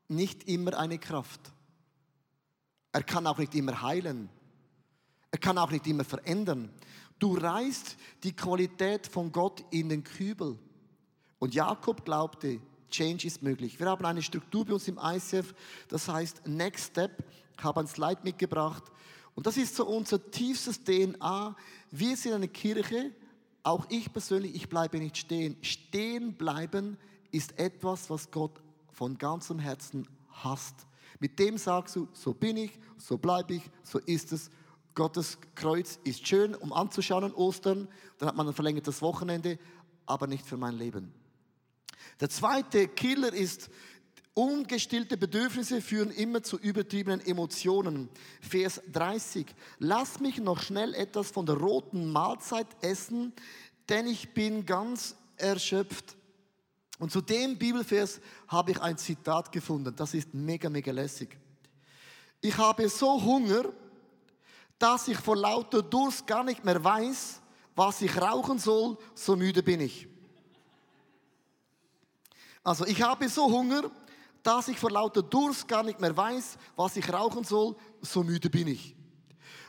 nicht 0.09 0.49
immer 0.49 0.77
eine 0.77 0.99
Kraft. 0.99 1.39
Er 2.91 3.03
kann 3.03 3.25
auch 3.25 3.37
nicht 3.37 3.55
immer 3.55 3.81
heilen. 3.81 4.27
Er 5.31 5.39
kann 5.39 5.57
auch 5.57 5.71
nicht 5.71 5.87
immer 5.87 6.03
verändern. 6.03 6.69
Du 7.17 7.35
reißt 7.35 7.95
die 8.23 8.35
Qualität 8.35 9.07
von 9.07 9.31
Gott 9.31 9.63
in 9.71 9.87
den 9.87 10.03
Kübel. 10.03 10.59
Und 11.39 11.55
Jakob 11.55 12.03
glaubte, 12.03 12.59
Change 12.89 13.27
ist 13.27 13.41
möglich. 13.41 13.79
Wir 13.79 13.87
haben 13.87 14.05
eine 14.05 14.21
Struktur 14.21 14.65
bei 14.65 14.73
uns 14.73 14.89
im 14.89 14.99
ICF, 15.01 15.53
das 15.87 16.09
heißt 16.09 16.47
Next 16.47 16.87
Step. 16.87 17.23
Ich 17.57 17.63
habe 17.63 17.79
ein 17.79 17.87
Slide 17.87 18.19
mitgebracht. 18.23 18.83
Und 19.35 19.47
das 19.47 19.55
ist 19.55 19.73
so 19.73 19.85
unser 19.85 20.31
tiefstes 20.31 20.83
DNA. 20.83 21.55
Wir 21.91 22.17
sind 22.17 22.33
eine 22.33 22.49
Kirche, 22.49 23.13
auch 23.63 23.85
ich 23.89 24.11
persönlich, 24.11 24.55
ich 24.55 24.69
bleibe 24.69 24.97
nicht 24.99 25.17
stehen. 25.17 25.57
Stehen 25.61 26.33
bleiben 26.33 26.97
ist 27.31 27.59
etwas, 27.59 28.09
was 28.09 28.31
Gott 28.31 28.61
von 28.91 29.17
ganzem 29.17 29.59
Herzen 29.59 30.07
hasst. 30.31 30.87
Mit 31.19 31.37
dem 31.39 31.57
sagst 31.57 31.95
du, 31.95 32.07
so 32.13 32.33
bin 32.33 32.57
ich, 32.57 32.79
so 32.97 33.17
bleibe 33.17 33.55
ich, 33.55 33.63
so 33.83 33.99
ist 33.99 34.31
es. 34.31 34.49
Gottes 34.95 35.37
Kreuz 35.55 35.99
ist 36.03 36.27
schön, 36.27 36.55
um 36.55 36.73
anzuschauen 36.73 37.23
an 37.23 37.33
Ostern. 37.33 37.87
Dann 38.17 38.29
hat 38.29 38.35
man 38.35 38.47
ein 38.47 38.53
verlängertes 38.53 39.01
Wochenende, 39.01 39.59
aber 40.05 40.27
nicht 40.27 40.45
für 40.45 40.57
mein 40.57 40.75
Leben. 40.75 41.13
Der 42.19 42.29
zweite 42.29 42.87
Killer 42.87 43.33
ist, 43.33 43.69
ungestillte 44.33 45.17
Bedürfnisse 45.17 45.81
führen 45.81 46.11
immer 46.11 46.43
zu 46.43 46.57
übertriebenen 46.57 47.25
Emotionen. 47.25 48.09
Vers 48.41 48.81
30. 48.91 49.47
Lass 49.79 50.19
mich 50.19 50.37
noch 50.37 50.61
schnell 50.61 50.93
etwas 50.93 51.31
von 51.31 51.45
der 51.45 51.55
roten 51.55 52.11
Mahlzeit 52.11 52.67
essen, 52.81 53.33
denn 53.89 54.07
ich 54.07 54.33
bin 54.33 54.65
ganz 54.65 55.15
erschöpft. 55.37 56.15
Und 56.99 57.11
zu 57.11 57.21
dem 57.21 57.57
Bibelvers 57.57 58.19
habe 58.47 58.71
ich 58.71 58.81
ein 58.81 58.97
Zitat 58.97 59.51
gefunden. 59.51 59.95
Das 59.95 60.13
ist 60.13 60.33
mega, 60.33 60.69
mega 60.69 60.91
lässig. 60.91 61.37
Ich 62.41 62.57
habe 62.57 62.87
so 62.89 63.21
Hunger, 63.23 63.63
dass 64.77 65.07
ich 65.07 65.17
vor 65.17 65.35
lauter 65.35 65.81
Durst 65.81 66.25
gar 66.27 66.43
nicht 66.43 66.63
mehr 66.63 66.81
weiß, 66.83 67.41
was 67.75 68.01
ich 68.01 68.15
rauchen 68.17 68.59
soll, 68.59 68.97
so 69.15 69.35
müde 69.35 69.63
bin 69.63 69.79
ich. 69.81 70.07
Also 72.63 72.85
ich 72.85 73.01
habe 73.01 73.27
so 73.29 73.49
Hunger, 73.49 73.89
dass 74.43 74.67
ich 74.67 74.79
vor 74.79 74.91
lauter 74.91 75.21
Durst 75.21 75.67
gar 75.67 75.83
nicht 75.83 75.99
mehr 75.99 76.15
weiß, 76.15 76.57
was 76.75 76.95
ich 76.95 77.11
rauchen 77.11 77.43
soll, 77.43 77.75
so 78.01 78.23
müde 78.23 78.49
bin 78.49 78.67
ich. 78.67 78.95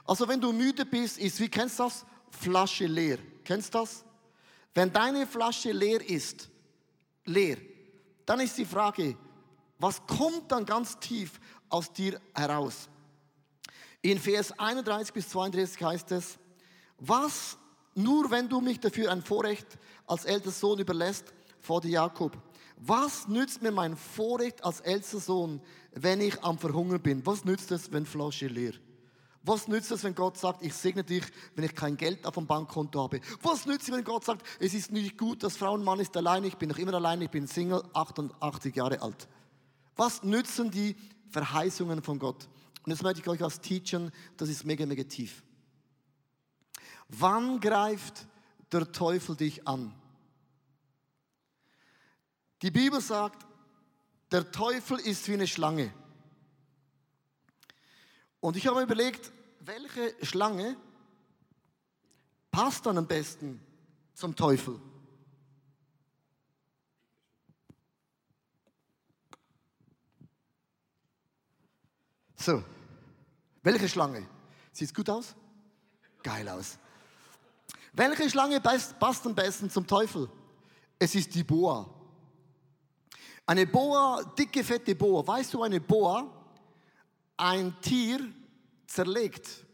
Also 0.04 0.26
wenn 0.28 0.40
du 0.40 0.52
müde 0.52 0.84
bist, 0.84 1.18
ist, 1.18 1.40
wie 1.40 1.48
kennst 1.48 1.78
du 1.78 1.84
das? 1.84 2.04
Flasche 2.30 2.86
leer. 2.86 3.18
Kennst 3.44 3.74
du 3.74 3.78
das? 3.78 4.04
Wenn 4.74 4.92
deine 4.92 5.26
Flasche 5.26 5.72
leer 5.72 6.08
ist, 6.08 6.48
leer, 7.24 7.56
dann 8.24 8.40
ist 8.40 8.56
die 8.56 8.64
Frage, 8.64 9.16
was 9.78 10.04
kommt 10.06 10.52
dann 10.52 10.64
ganz 10.64 10.98
tief 10.98 11.40
aus 11.68 11.92
dir 11.92 12.20
heraus? 12.34 12.88
In 14.02 14.18
Vers 14.18 14.56
31 14.58 15.12
bis 15.12 15.28
32 15.28 15.82
heißt 15.82 16.12
es, 16.12 16.38
was 16.98 17.58
nur 17.94 18.30
wenn 18.30 18.48
du 18.48 18.60
mich 18.60 18.78
dafür 18.78 19.10
ein 19.10 19.22
Vorrecht 19.22 19.66
als 20.06 20.24
älterer 20.24 20.52
Sohn 20.52 20.78
überlässt, 20.78 21.32
vor 21.60 21.84
Jakob, 21.84 22.36
was 22.82 23.28
nützt 23.28 23.60
mir 23.60 23.72
mein 23.72 23.96
Vorrecht 23.96 24.64
als 24.64 24.80
ältester 24.80 25.20
Sohn, 25.20 25.60
wenn 25.92 26.20
ich 26.20 26.42
am 26.42 26.58
Verhungern 26.58 27.00
bin? 27.00 27.24
Was 27.26 27.44
nützt 27.44 27.70
es, 27.70 27.92
wenn 27.92 28.06
Flasche 28.06 28.46
leer? 28.46 28.72
Was 29.42 29.68
nützt 29.68 29.90
es, 29.90 30.02
wenn 30.02 30.14
Gott 30.14 30.38
sagt, 30.38 30.62
ich 30.62 30.74
segne 30.74 31.04
dich, 31.04 31.24
wenn 31.54 31.64
ich 31.64 31.74
kein 31.74 31.96
Geld 31.96 32.26
auf 32.26 32.34
dem 32.34 32.46
Bankkonto 32.46 33.02
habe? 33.02 33.20
Was 33.42 33.66
nützt 33.66 33.88
es, 33.88 33.94
wenn 33.94 34.04
Gott 34.04 34.24
sagt, 34.24 34.46
es 34.58 34.72
ist 34.72 34.92
nicht 34.92 35.18
gut, 35.18 35.42
dass 35.42 35.56
Frau 35.56 35.74
und 35.74 35.84
Mann 35.84 36.00
ist 36.00 36.16
alleine, 36.16 36.46
ich 36.46 36.56
bin 36.56 36.70
noch 36.70 36.78
immer 36.78 36.94
alleine, 36.94 37.24
ich 37.24 37.30
bin 37.30 37.46
Single, 37.46 37.82
88 37.92 38.74
Jahre 38.74 39.02
alt. 39.02 39.28
Was 39.96 40.22
nützen 40.22 40.70
die 40.70 40.96
Verheißungen 41.28 42.02
von 42.02 42.18
Gott? 42.18 42.48
Und 42.84 42.92
jetzt 42.92 43.02
möchte 43.02 43.20
ich 43.20 43.28
euch 43.28 43.40
was 43.40 43.60
teachen, 43.60 44.10
das 44.38 44.48
ist 44.48 44.64
mega, 44.64 44.86
mega 44.86 45.04
tief. 45.04 45.42
Wann 47.08 47.60
greift 47.60 48.26
der 48.72 48.90
Teufel 48.90 49.36
dich 49.36 49.66
an? 49.66 49.92
Die 52.62 52.70
Bibel 52.70 53.00
sagt, 53.00 53.46
der 54.30 54.50
Teufel 54.50 54.98
ist 55.00 55.26
wie 55.28 55.34
eine 55.34 55.46
Schlange. 55.46 55.92
Und 58.40 58.56
ich 58.56 58.66
habe 58.66 58.82
überlegt, 58.82 59.32
welche 59.60 60.14
Schlange 60.24 60.76
passt 62.50 62.86
dann 62.86 62.98
am 62.98 63.06
besten 63.06 63.60
zum 64.14 64.34
Teufel? 64.36 64.80
So, 72.36 72.64
welche 73.62 73.88
Schlange? 73.88 74.26
Sieht 74.72 74.94
gut 74.94 75.10
aus? 75.10 75.34
Geil 76.22 76.48
aus. 76.48 76.78
Welche 77.92 78.30
Schlange 78.30 78.60
passt 78.60 79.26
am 79.26 79.34
besten 79.34 79.68
zum 79.68 79.86
Teufel? 79.86 80.30
Es 80.98 81.14
ist 81.14 81.34
die 81.34 81.44
Boa. 81.44 81.99
Eine 83.50 83.66
Boa, 83.66 84.22
dicke, 84.38 84.62
fette 84.62 84.94
Boa. 84.94 85.26
Weißt 85.26 85.54
du, 85.54 85.64
eine 85.64 85.80
Boa, 85.80 86.24
ein 87.36 87.74
Tier 87.80 88.20
zerlegt. 88.86 89.66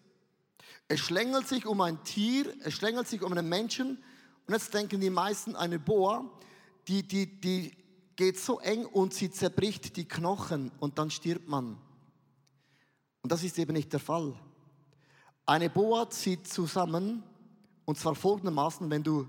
Es 0.89 1.01
schlängelt 1.01 1.47
sich 1.47 1.67
um 1.67 1.83
ein 1.83 2.03
Tier, 2.03 2.55
es 2.65 2.73
schlängelt 2.73 3.07
sich 3.07 3.21
um 3.21 3.33
einen 3.33 3.51
Menschen. 3.51 4.03
Und 4.47 4.55
jetzt 4.55 4.73
denken 4.73 4.99
die 4.99 5.11
meisten, 5.11 5.55
eine 5.57 5.79
Boa, 5.79 6.25
die, 6.89 7.03
die, 7.03 7.39
die 7.39 7.77
geht 8.17 8.41
so 8.41 8.61
eng 8.61 8.87
und 8.87 9.13
sie 9.13 9.31
zerbricht 9.31 9.95
die 9.99 10.09
Knochen 10.09 10.73
und 10.81 10.99
dann 10.99 11.11
stirbt 11.11 11.47
man. 11.47 11.77
Und 13.21 13.31
das 13.31 13.45
ist 13.45 13.59
eben 13.59 13.75
nicht 13.75 13.93
der 13.93 14.01
Fall. 14.01 14.33
Eine 15.45 15.69
Boa 15.69 16.09
zieht 16.09 16.49
zusammen 16.49 17.23
und 17.85 17.99
zwar 17.99 18.15
folgendermaßen, 18.15 18.89
wenn 18.89 19.03
du 19.03 19.29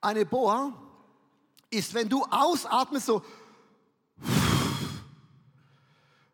Eine 0.00 0.24
Boa 0.24 0.72
ist, 1.68 1.92
wenn 1.92 2.08
du 2.08 2.24
ausatmest, 2.24 3.06
so. 3.06 3.22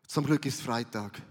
Zum 0.07 0.25
Glück 0.25 0.45
ist 0.45 0.61
Freitag. 0.61 1.21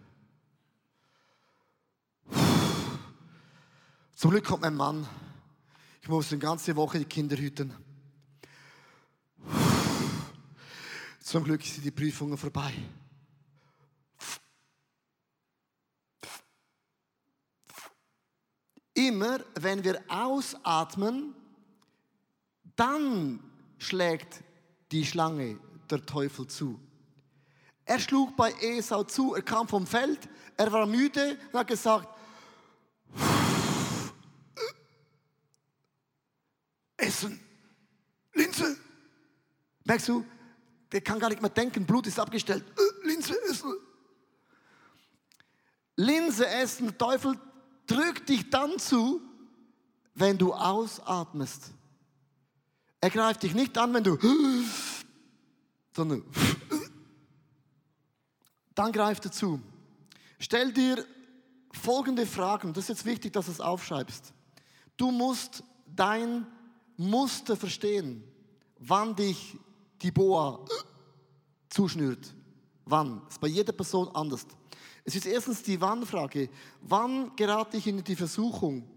Zum 4.14 4.30
Glück 4.30 4.44
kommt 4.44 4.62
mein 4.62 4.74
Mann. 4.74 5.08
Ich 6.02 6.08
muss 6.08 6.30
eine 6.30 6.38
ganze 6.38 6.76
Woche 6.76 6.98
die 6.98 7.04
Kinder 7.04 7.36
hüten. 7.36 7.74
Zum 11.20 11.42
Glück 11.42 11.62
sind 11.62 11.84
die 11.84 11.90
Prüfungen 11.90 12.38
vorbei. 12.38 12.72
Immer 18.94 19.40
wenn 19.54 19.82
wir 19.82 20.02
ausatmen, 20.08 21.34
dann 22.76 23.40
schlägt 23.78 24.42
die 24.92 25.04
Schlange 25.04 25.58
der 25.90 26.04
Teufel 26.04 26.46
zu. 26.46 26.78
Er 27.84 27.98
schlug 27.98 28.36
bei 28.36 28.52
Esau 28.60 29.04
zu, 29.04 29.34
er 29.34 29.42
kam 29.42 29.68
vom 29.68 29.86
Feld, 29.86 30.28
er 30.56 30.72
war 30.72 30.86
müde 30.86 31.38
und 31.52 31.58
hat 31.58 31.68
gesagt, 31.68 32.08
Essen, 36.96 37.38
Linse. 38.32 38.76
Merkst 39.84 40.08
du, 40.08 40.24
der 40.90 41.00
kann 41.00 41.18
gar 41.20 41.28
nicht 41.28 41.40
mehr 41.40 41.50
denken, 41.50 41.86
Blut 41.86 42.06
ist 42.06 42.18
abgestellt. 42.18 42.64
Linse 43.02 43.34
essen. 43.48 43.74
Linse 45.96 46.46
essen, 46.46 46.98
Teufel 46.98 47.38
drückt 47.86 48.28
dich 48.28 48.50
dann 48.50 48.78
zu, 48.78 49.20
wenn 50.14 50.36
du 50.36 50.52
ausatmest. 50.52 51.70
Er 53.00 53.10
greift 53.10 53.42
dich 53.42 53.54
nicht 53.54 53.76
an, 53.78 53.92
wenn 53.94 54.04
du, 54.04 54.18
sondern 55.94 56.22
dann 58.74 58.92
greift 58.92 59.24
er 59.24 59.32
zu. 59.32 59.60
Stell 60.38 60.72
dir 60.72 61.04
folgende 61.72 62.26
Fragen, 62.26 62.72
das 62.72 62.84
ist 62.84 62.88
jetzt 62.88 63.04
wichtig, 63.06 63.32
dass 63.32 63.46
du 63.46 63.52
es 63.52 63.60
aufschreibst. 63.60 64.32
Du 64.96 65.10
musst 65.10 65.62
dein 65.86 66.46
Muster 66.96 67.56
verstehen, 67.56 68.22
wann 68.78 69.14
dich 69.14 69.56
die 70.02 70.10
Boa 70.10 70.64
zuschnürt. 71.68 72.34
Wann? 72.84 73.22
Das 73.24 73.34
ist 73.34 73.40
bei 73.40 73.48
jeder 73.48 73.72
Person 73.72 74.08
anders. 74.14 74.46
Es 75.04 75.14
ist 75.14 75.26
erstens 75.26 75.62
die 75.62 75.80
Wann-Frage. 75.80 76.48
Wann 76.82 77.34
gerate 77.36 77.76
ich 77.76 77.86
in 77.86 78.02
die 78.02 78.16
Versuchung? 78.16 78.88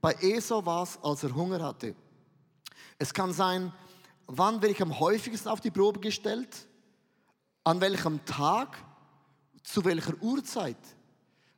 Bei 0.00 0.12
Esau 0.20 0.64
war 0.64 0.82
es, 0.82 0.98
als 1.02 1.22
er 1.24 1.34
Hunger 1.34 1.62
hatte. 1.62 1.94
Es 2.98 3.14
kann 3.14 3.32
sein, 3.32 3.72
wann 4.26 4.62
werde 4.62 4.74
ich 4.74 4.82
am 4.82 4.98
häufigsten 4.98 5.48
auf 5.48 5.60
die 5.60 5.70
Probe 5.70 6.00
gestellt? 6.00 6.68
An 7.64 7.80
welchem 7.80 8.24
Tag? 8.24 8.78
Zu 9.62 9.84
welcher 9.84 10.14
Uhrzeit? 10.22 10.78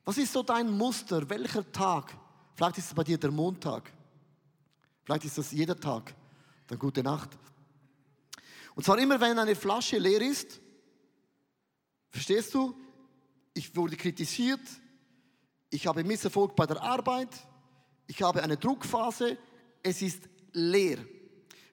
Was 0.05 0.19
ist 0.19 0.33
so 0.33 0.43
dein 0.43 0.71
Muster? 0.71 1.29
Welcher 1.29 1.71
Tag? 1.71 2.17
Vielleicht 2.55 2.79
ist 2.79 2.87
es 2.87 2.95
bei 2.95 3.05
dir 3.05 3.19
der 3.19 3.31
Montag. 3.31 3.93
Vielleicht 5.05 5.25
ist 5.25 5.39
das 5.39 5.53
jeder 5.53 5.79
Tag. 5.79 6.15
Dann 6.67 6.79
gute 6.79 7.03
Nacht. 7.03 7.31
Und 8.75 8.85
zwar 8.85 8.99
immer, 8.99 9.21
wenn 9.21 9.39
eine 9.39 9.55
Flasche 9.55 9.99
leer 9.99 10.21
ist, 10.21 10.61
verstehst 12.11 12.55
du? 12.55 12.75
Ich 13.55 13.75
wurde 13.75 13.97
kritisiert, 13.97 14.61
ich 15.71 15.87
habe 15.87 16.05
Misserfolg 16.05 16.55
bei 16.55 16.67
der 16.67 16.81
Arbeit, 16.81 17.29
ich 18.07 18.23
habe 18.23 18.43
eine 18.43 18.57
Druckphase, 18.57 19.37
es 19.83 20.03
ist 20.03 20.29
leer. 20.53 20.99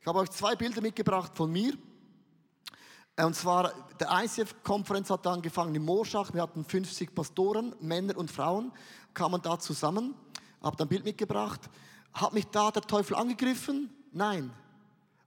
Ich 0.01 0.07
habe 0.07 0.19
euch 0.19 0.29
zwei 0.31 0.55
Bilder 0.55 0.81
mitgebracht 0.81 1.31
von 1.35 1.51
mir. 1.51 1.73
Und 3.19 3.35
zwar, 3.35 3.73
der 3.99 4.09
ICF-Konferenz 4.23 5.09
hat 5.09 5.25
angefangen 5.25 5.73
in 5.73 5.83
Morschach. 5.83 6.33
Wir 6.33 6.43
hatten 6.43 6.63
50 6.63 7.15
Pastoren, 7.15 7.75
Männer 7.81 8.15
und 8.15 8.29
Frauen, 8.29 8.71
kamen 9.13 9.41
da 9.41 9.57
zusammen. 9.57 10.13
Habe 10.61 10.83
ein 10.83 10.87
Bild 10.87 11.03
mitgebracht. 11.03 11.61
Hat 12.13 12.33
mich 12.33 12.45
da 12.45 12.69
der 12.71 12.83
Teufel 12.83 13.15
angegriffen? 13.15 13.89
Nein. 14.11 14.51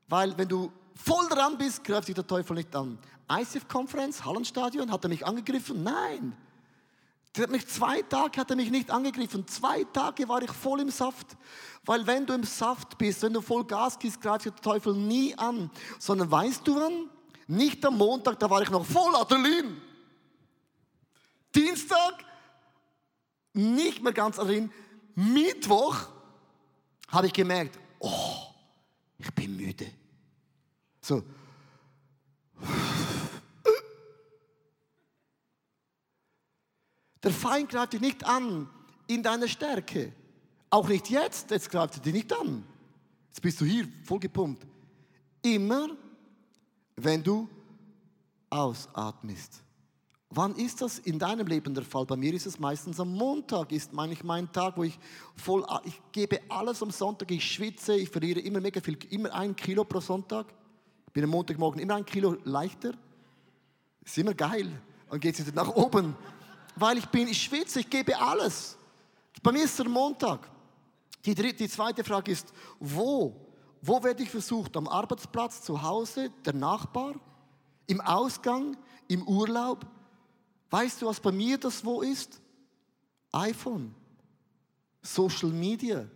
Weil 0.08 0.36
wenn 0.38 0.48
du 0.48 0.72
voll 0.94 1.28
dran 1.28 1.58
bist, 1.58 1.82
greift 1.84 2.06
sich 2.06 2.14
der 2.14 2.26
Teufel 2.26 2.54
nicht 2.54 2.74
an. 2.74 2.98
ICF-Konferenz, 3.30 4.24
Hallenstadion, 4.24 4.90
hat 4.90 5.04
er 5.04 5.08
mich 5.08 5.26
angegriffen? 5.26 5.82
Nein. 5.82 6.36
Der 7.36 7.44
hat 7.44 7.50
mich 7.50 7.66
zwei 7.68 8.02
Tage 8.02 8.40
hat 8.40 8.50
er 8.50 8.56
mich 8.56 8.70
nicht 8.70 8.90
angegriffen. 8.90 9.46
Zwei 9.46 9.84
Tage 9.84 10.28
war 10.28 10.42
ich 10.42 10.50
voll 10.50 10.80
im 10.80 10.90
Saft. 10.90 11.36
Weil 11.84 12.06
wenn 12.06 12.26
du 12.26 12.34
im 12.34 12.44
Saft 12.44 12.98
bist, 12.98 13.22
wenn 13.22 13.32
du 13.32 13.40
voll 13.40 13.64
Gas 13.64 13.98
gibst, 13.98 14.20
greift 14.20 14.46
der 14.46 14.56
Teufel 14.56 14.94
nie 14.94 15.36
an. 15.38 15.70
Sondern 15.98 16.30
weißt 16.30 16.66
du 16.66 16.76
wann? 16.76 17.08
Nicht 17.46 17.84
am 17.84 17.98
Montag, 17.98 18.38
da 18.38 18.48
war 18.50 18.62
ich 18.62 18.70
noch 18.70 18.84
voll 18.84 19.14
Adrenalin. 19.14 19.80
Dienstag, 21.54 22.24
nicht 23.52 24.02
mehr 24.02 24.12
ganz 24.12 24.38
Adrenalin. 24.38 24.72
Mittwoch 25.14 25.96
habe 27.08 27.26
ich 27.26 27.32
gemerkt, 27.32 27.78
oh, 27.98 28.36
ich 29.18 29.32
bin 29.34 29.56
müde. 29.56 29.90
So. 31.00 31.22
Der 37.30 37.36
Feind 37.36 37.68
greift 37.68 37.92
dich 37.92 38.00
nicht 38.00 38.26
an 38.26 38.68
in 39.06 39.22
deiner 39.22 39.46
Stärke. 39.46 40.12
Auch 40.68 40.88
nicht 40.88 41.10
jetzt, 41.10 41.48
jetzt 41.52 41.70
greift 41.70 41.94
er 41.94 42.00
dich 42.00 42.12
nicht 42.12 42.32
an. 42.32 42.64
Jetzt 43.28 43.40
bist 43.40 43.60
du 43.60 43.64
hier 43.64 43.86
voll 44.02 44.18
gepumpt. 44.18 44.66
Immer, 45.40 45.90
wenn 46.96 47.22
du 47.22 47.48
ausatmest. 48.50 49.62
Wann 50.30 50.56
ist 50.56 50.82
das 50.82 50.98
in 50.98 51.20
deinem 51.20 51.46
Leben 51.46 51.72
der 51.72 51.84
Fall? 51.84 52.04
Bei 52.04 52.16
mir 52.16 52.34
ist 52.34 52.46
es 52.46 52.58
meistens 52.58 52.98
am 52.98 53.12
Montag, 53.12 53.70
ist 53.70 53.96
eigentlich 53.96 54.24
mein 54.24 54.50
Tag, 54.50 54.76
wo 54.76 54.82
ich 54.82 54.98
voll, 55.36 55.64
ich 55.84 56.02
gebe 56.10 56.40
alles 56.48 56.82
am 56.82 56.90
Sonntag, 56.90 57.30
ich 57.30 57.44
schwitze, 57.44 57.94
ich 57.94 58.08
verliere 58.08 58.40
immer 58.40 58.60
mega 58.60 58.80
viel, 58.80 58.98
immer 59.10 59.32
ein 59.34 59.54
Kilo 59.54 59.84
pro 59.84 60.00
Sonntag. 60.00 60.46
Ich 61.06 61.12
bin 61.12 61.22
am 61.22 61.30
Montagmorgen 61.30 61.80
immer 61.80 61.94
ein 61.94 62.04
Kilo 62.04 62.38
leichter. 62.42 62.90
Ist 64.04 64.18
immer 64.18 64.34
geil. 64.34 64.68
Dann 65.08 65.20
geht 65.20 65.38
es 65.38 65.54
nach 65.54 65.68
oben. 65.68 66.16
Weil 66.80 66.96
ich 66.96 67.06
bin, 67.06 67.28
ich 67.28 67.42
schwitze, 67.42 67.80
ich 67.80 67.90
gebe 67.90 68.18
alles. 68.18 68.78
Bei 69.42 69.52
mir 69.52 69.64
ist 69.64 69.78
der 69.78 69.86
Montag. 69.86 70.50
Die, 71.26 71.34
dritte, 71.34 71.56
die 71.56 71.68
zweite 71.68 72.02
Frage 72.02 72.32
ist, 72.32 72.54
wo? 72.78 73.36
Wo 73.82 74.02
werde 74.02 74.22
ich 74.22 74.30
versucht? 74.30 74.74
Am 74.78 74.88
Arbeitsplatz, 74.88 75.60
zu 75.60 75.82
Hause, 75.82 76.30
der 76.42 76.54
Nachbar? 76.54 77.14
Im 77.86 78.00
Ausgang? 78.00 78.78
Im 79.08 79.28
Urlaub? 79.28 79.84
Weißt 80.70 81.02
du, 81.02 81.06
was 81.06 81.20
bei 81.20 81.30
mir 81.32 81.58
das 81.58 81.84
Wo 81.84 82.00
ist? 82.00 82.40
iPhone. 83.32 83.94
Social 85.02 85.50
Media. 85.50 86.08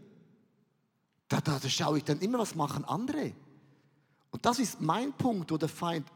Da, 1.29 1.43
da, 1.43 1.59
da 1.59 1.69
schaue 1.69 1.99
ich 1.99 2.05
dann 2.05 2.21
immer, 2.21 2.39
was 2.39 2.55
machen 2.55 2.87
andere. 2.87 3.35
Und 4.31 4.47
das 4.47 4.59
ist 4.59 4.81
mein 4.81 5.13
Punkt, 5.13 5.51
wo 5.51 5.59
der 5.59 5.69
Feind. 5.69 6.11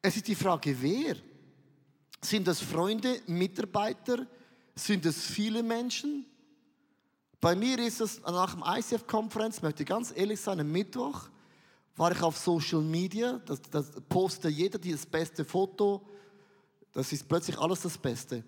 Es 0.00 0.14
ist 0.16 0.28
die 0.28 0.36
Frage, 0.36 0.80
wer? 0.80 1.16
Sind 2.22 2.46
das 2.46 2.60
Freunde, 2.60 3.20
Mitarbeiter? 3.26 4.26
Sind 4.74 5.06
es 5.06 5.26
viele 5.26 5.62
Menschen? 5.62 6.26
Bei 7.40 7.54
mir 7.54 7.78
ist 7.78 8.00
es 8.00 8.20
nach 8.22 8.54
dem 8.54 8.62
ICF-Konferenz, 8.66 9.62
möchte 9.62 9.82
ich 9.82 9.88
ganz 9.88 10.12
ehrlich 10.14 10.40
sein, 10.40 10.60
am 10.60 10.70
Mittwoch 10.70 11.28
war 11.96 12.12
ich 12.12 12.22
auf 12.22 12.38
Social 12.38 12.80
Media, 12.80 13.40
das, 13.44 13.60
das 13.70 13.90
postet 14.08 14.52
jeder 14.52 14.78
das 14.78 15.04
beste 15.04 15.44
Foto, 15.44 16.02
das 16.92 17.12
ist 17.12 17.28
plötzlich 17.28 17.58
alles 17.58 17.82
das 17.82 17.96
Beste. 17.98 18.42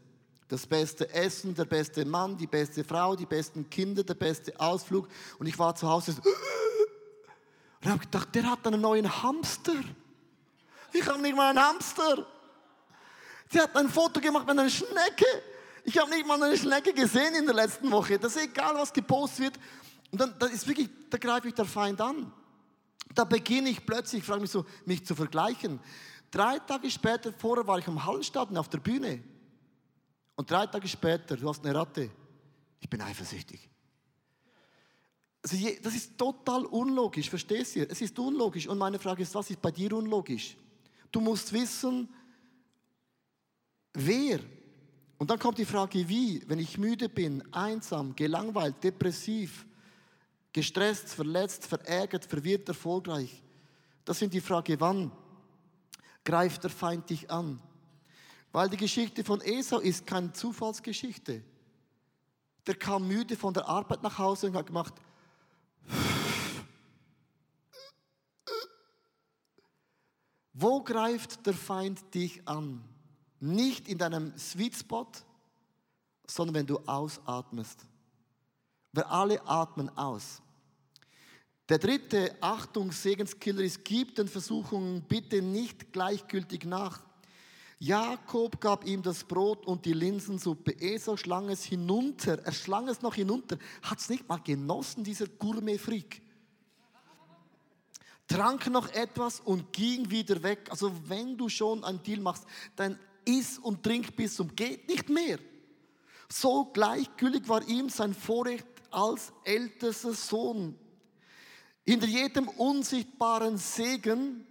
Das 0.49 0.67
beste 0.67 1.09
Essen, 1.13 1.55
der 1.55 1.65
beste 1.65 2.05
Mann, 2.05 2.37
die 2.37 2.47
beste 2.47 2.85
Frau, 2.85 3.17
die 3.17 3.25
besten 3.25 3.69
Kinder, 3.71 4.03
der 4.03 4.15
beste 4.15 4.59
Ausflug. 4.61 5.09
Und 5.39 5.47
ich 5.47 5.59
war 5.59 5.75
zu 5.75 5.89
Hause 5.89 6.15
und 7.83 7.91
habe 7.91 8.01
gedacht, 8.01 8.35
der 8.35 8.51
hat 8.51 8.67
einen 8.67 8.81
neuen 8.81 9.23
Hamster. 9.23 9.75
Ich 10.93 11.07
habe 11.07 11.23
nicht 11.23 11.35
mal 11.37 11.51
einen 11.51 11.63
Hamster. 11.63 12.27
Sie 13.53 13.61
hat 13.61 13.77
ein 13.77 13.89
Foto 13.91 14.19
gemacht 14.19 14.47
mit 14.47 14.59
einer 14.59 14.71
Schnecke. 14.71 15.27
Ich 15.85 15.99
habe 15.99 16.11
nicht 16.11 16.27
mal 16.27 16.43
eine 16.43 16.57
Schnecke 16.57 16.95
gesehen 16.95 17.35
in 17.35 17.45
der 17.45 17.55
letzten 17.55 17.91
Woche. 17.91 18.19
Das 18.19 18.35
ist 18.35 18.45
egal, 18.45 18.75
was 18.77 18.91
gepostet 18.91 19.41
wird. 19.41 19.59
Und 20.11 20.21
dann, 20.21 20.35
dann 20.39 20.51
ist 20.51 20.67
wirklich, 20.67 20.89
da 21.11 21.19
greife 21.19 21.49
ich 21.49 21.55
der 21.55 21.67
Feind 21.67 22.01
an. 22.01 22.33
Da 23.15 23.25
beginne 23.25 23.69
ich 23.69 23.85
plötzlich, 23.85 24.21
ich 24.21 24.27
frage 24.27 24.41
mich 24.41 24.51
so, 24.51 24.65
mich 24.87 25.05
zu 25.05 25.15
vergleichen. 25.15 25.81
Drei 26.31 26.61
Tage 26.61 26.91
später, 26.91 27.31
vorher 27.31 27.67
war 27.67 27.79
ich 27.79 27.87
am 27.87 28.03
Hallenstadion 28.03 28.57
auf 28.57 28.71
der 28.71 28.79
Bühne. 28.79 29.23
Und 30.35 30.51
drei 30.51 30.67
Tage 30.67 30.89
später, 30.89 31.37
du 31.37 31.47
hast 31.47 31.63
eine 31.63 31.75
Ratte. 31.75 32.11
Ich 32.81 32.89
bin 32.89 33.03
eifersüchtig. 33.03 33.69
Also 35.43 35.57
das 35.83 35.95
ist 35.95 36.17
total 36.17 36.65
unlogisch, 36.65 37.29
verstehst 37.29 37.77
du? 37.77 37.87
Es 37.87 38.01
ist 38.01 38.19
unlogisch. 38.19 38.67
Und 38.67 38.79
meine 38.79 38.99
Frage 38.99 39.23
ist, 39.25 39.35
was 39.35 39.51
ist 39.51 39.61
bei 39.61 39.71
dir 39.71 39.93
unlogisch? 39.93 40.57
Du 41.11 41.21
musst 41.21 41.53
wissen, 41.53 42.09
wer. 43.95 44.41
Und 45.19 45.31
dann 45.31 45.39
kommt 45.39 45.59
die 45.59 45.65
Frage, 45.65 46.09
wie, 46.09 46.43
wenn 46.49 46.59
ich 46.59 46.79
müde 46.79 47.09
bin, 47.09 47.43
einsam, 47.53 48.15
gelangweilt, 48.17 48.83
depressiv, 48.83 49.67
gestresst, 50.53 51.15
verletzt, 51.15 51.67
verärgert, 51.67 52.25
verwirrt, 52.25 52.69
erfolgreich. 52.69 53.43
Das 54.05 54.19
sind 54.19 54.35
die 54.35 54.41
Frage, 54.41 54.79
wann 54.81 55.13
greift 56.25 56.65
der 56.65 56.71
Feind 56.71 57.09
dich 57.09 57.31
an? 57.31 57.61
Weil 58.51 58.69
die 58.69 58.77
Geschichte 58.77 59.25
von 59.25 59.41
Esau 59.41 59.79
ist 59.79 60.07
keine 60.07 60.33
Zufallsgeschichte. 60.33 61.43
Der 62.67 62.75
kam 62.75 63.07
müde 63.09 63.37
von 63.37 63.55
der 63.55 63.67
Arbeit 63.67 64.03
nach 64.03 64.19
Hause 64.19 64.49
und 64.49 64.57
hat 64.57 64.67
gemacht, 64.67 64.95
Wo 70.55 70.83
greift 70.83 71.47
der 71.47 71.55
Feind 71.55 72.15
dich 72.15 72.47
an? 72.47 72.85
Nicht 73.43 73.89
in 73.89 73.99
deinem 73.99 74.33
Sweet 74.39 74.77
Spot, 74.77 75.09
sondern 76.29 76.55
wenn 76.55 76.67
du 76.67 76.79
ausatmest. 76.87 77.85
Wir 78.93 79.11
alle 79.11 79.45
atmen 79.45 79.89
aus. 79.99 80.41
Der 81.69 81.79
dritte 81.79 82.37
Achtung, 82.41 82.93
Segenskiller 82.93 83.63
ist, 83.63 83.85
gib 83.85 84.15
den 84.15 84.29
Versuchungen 84.29 85.03
bitte 85.03 85.43
nicht 85.43 85.93
gleichgültig 85.93 86.67
nach. 86.67 87.03
Jakob 87.81 88.61
gab 88.61 88.87
ihm 88.87 89.03
das 89.03 89.25
Brot 89.25 89.67
und 89.67 89.87
die 89.87 89.93
Linsensuppe. 89.93 90.81
Esau 90.81 91.17
schlang 91.17 91.49
es 91.49 91.65
hinunter. 91.65 92.39
Er 92.45 92.53
schlang 92.53 92.87
es 92.87 93.03
noch 93.03 93.17
hinunter. 93.17 93.59
Hat 93.83 93.99
es 93.99 94.09
nicht 94.09 94.29
mal 94.29 94.39
genossen, 94.39 95.03
dieser 95.03 95.27
Gourmet-Freak 95.27 96.23
trank 98.33 98.71
noch 98.71 98.89
etwas 98.93 99.41
und 99.41 99.73
ging 99.73 100.11
wieder 100.11 100.43
weg. 100.43 100.69
Also 100.71 100.93
wenn 101.09 101.37
du 101.37 101.49
schon 101.49 101.85
einen 101.85 102.03
Deal 102.03 102.21
machst, 102.21 102.47
dann 102.77 102.99
iss 103.25 103.59
und 103.59 103.83
trink 103.83 104.17
bis 104.17 104.37
zum 104.37 104.55
geht 104.55 104.89
nicht 104.89 105.09
mehr. 105.09 105.39
So 106.29 106.65
gleichgültig 106.67 107.49
war 107.49 107.67
ihm 107.69 107.89
sein 107.89 108.15
Vorrecht 108.15 108.67
als 108.91 109.33
ältester 109.45 110.15
Sohn. 110.15 110.79
Hinter 111.85 112.07
jedem 112.07 112.49
unsichtbaren 112.49 113.59
Segen 113.59 114.47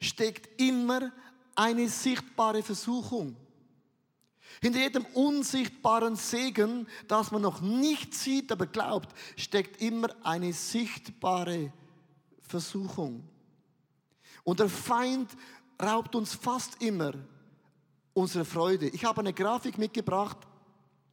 steckt 0.00 0.60
immer 0.60 1.12
eine 1.54 1.88
sichtbare 1.88 2.62
Versuchung. 2.62 3.36
Hinter 4.60 4.78
jedem 4.78 5.04
unsichtbaren 5.06 6.16
Segen, 6.16 6.86
das 7.08 7.30
man 7.30 7.42
noch 7.42 7.60
nicht 7.60 8.14
sieht, 8.14 8.50
aber 8.52 8.66
glaubt, 8.66 9.14
steckt 9.36 9.82
immer 9.82 10.08
eine 10.22 10.52
sichtbare 10.52 11.72
Versuchung. 12.40 13.28
Und 14.44 14.60
der 14.60 14.68
Feind 14.68 15.30
raubt 15.82 16.14
uns 16.14 16.34
fast 16.34 16.80
immer 16.80 17.12
unsere 18.16 18.46
Freude. 18.46 18.88
Ich 18.88 19.04
habe 19.04 19.20
eine 19.20 19.34
Grafik 19.34 19.76
mitgebracht. 19.76 20.38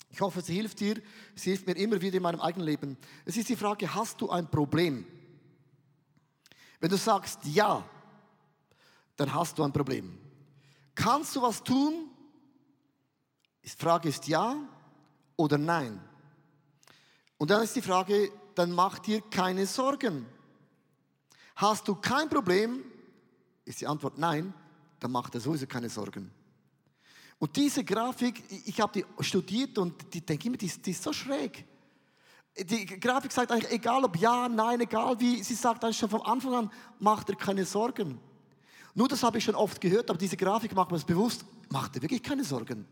Ich 0.09 0.21
hoffe, 0.21 0.41
sie 0.41 0.53
hilft 0.53 0.79
dir. 0.79 1.01
Sie 1.35 1.49
hilft 1.49 1.67
mir 1.67 1.75
immer 1.75 1.99
wieder 1.99 2.15
in 2.17 2.23
meinem 2.23 2.39
eigenen 2.39 2.65
Leben. 2.65 2.97
Es 3.25 3.35
ist 3.35 3.49
die 3.49 3.57
Frage, 3.57 3.93
hast 3.93 4.21
du 4.21 4.29
ein 4.29 4.49
Problem? 4.49 5.05
Wenn 6.79 6.89
du 6.89 6.95
sagst 6.95 7.39
ja, 7.45 7.83
dann 9.17 9.33
hast 9.33 9.59
du 9.59 9.63
ein 9.63 9.73
Problem. 9.73 10.17
Kannst 10.95 11.35
du 11.35 11.41
was 11.41 11.61
tun? 11.61 12.09
Die 13.65 13.69
Frage 13.69 14.07
ist 14.07 14.25
ja 14.27 14.55
oder 15.35 15.57
nein. 15.57 15.99
Und 17.37 17.51
dann 17.51 17.63
ist 17.63 17.75
die 17.75 17.81
Frage, 17.81 18.31
dann 18.55 18.71
mach 18.71 18.99
dir 18.99 19.21
keine 19.21 19.65
Sorgen. 19.65 20.25
Hast 21.57 21.85
du 21.85 21.95
kein 21.95 22.29
Problem? 22.29 22.81
Ist 23.65 23.81
die 23.81 23.87
Antwort 23.87 24.17
nein, 24.17 24.53
dann 25.01 25.11
mach 25.11 25.29
dir 25.29 25.41
sowieso 25.41 25.67
keine 25.67 25.89
Sorgen. 25.89 26.31
Und 27.43 27.58
diese 27.58 27.84
Grafik, 27.84 28.41
ich 28.65 28.79
habe 28.79 28.93
die 28.93 29.06
studiert 29.21 29.77
und 29.77 30.13
die 30.13 30.21
denke 30.21 30.47
immer, 30.47 30.56
die 30.56 30.69
die 30.69 30.91
ist 30.91 31.03
so 31.03 31.12
schräg. 31.12 31.65
Die 32.58 32.86
Grafik 32.86 33.34
sagt 33.34 33.51
eigentlich, 33.51 33.69
egal 33.69 34.06
ob 34.06 34.15
ja, 34.15 34.47
nein, 34.47 34.79
egal 34.79 35.19
wie, 35.19 35.43
sie 35.43 35.56
sagt 35.56 35.84
eigentlich 35.84 35.97
schon 35.97 36.08
vom 36.08 36.21
Anfang 36.21 36.53
an, 36.53 36.71
mach 36.99 37.25
dir 37.25 37.36
keine 37.36 37.65
Sorgen. 37.65 38.17
Nur 38.95 39.10
das 39.10 39.23
habe 39.23 39.39
ich 39.39 39.43
schon 39.43 39.56
oft 39.56 39.82
gehört, 39.82 40.10
aber 40.10 40.17
diese 40.17 40.38
Grafik 40.38 40.73
macht 40.73 40.89
mir 40.89 40.95
das 40.95 41.03
bewusst, 41.03 41.43
mach 41.69 41.89
dir 41.89 42.01
wirklich 42.01 42.23
keine 42.23 42.45
Sorgen. 42.45 42.86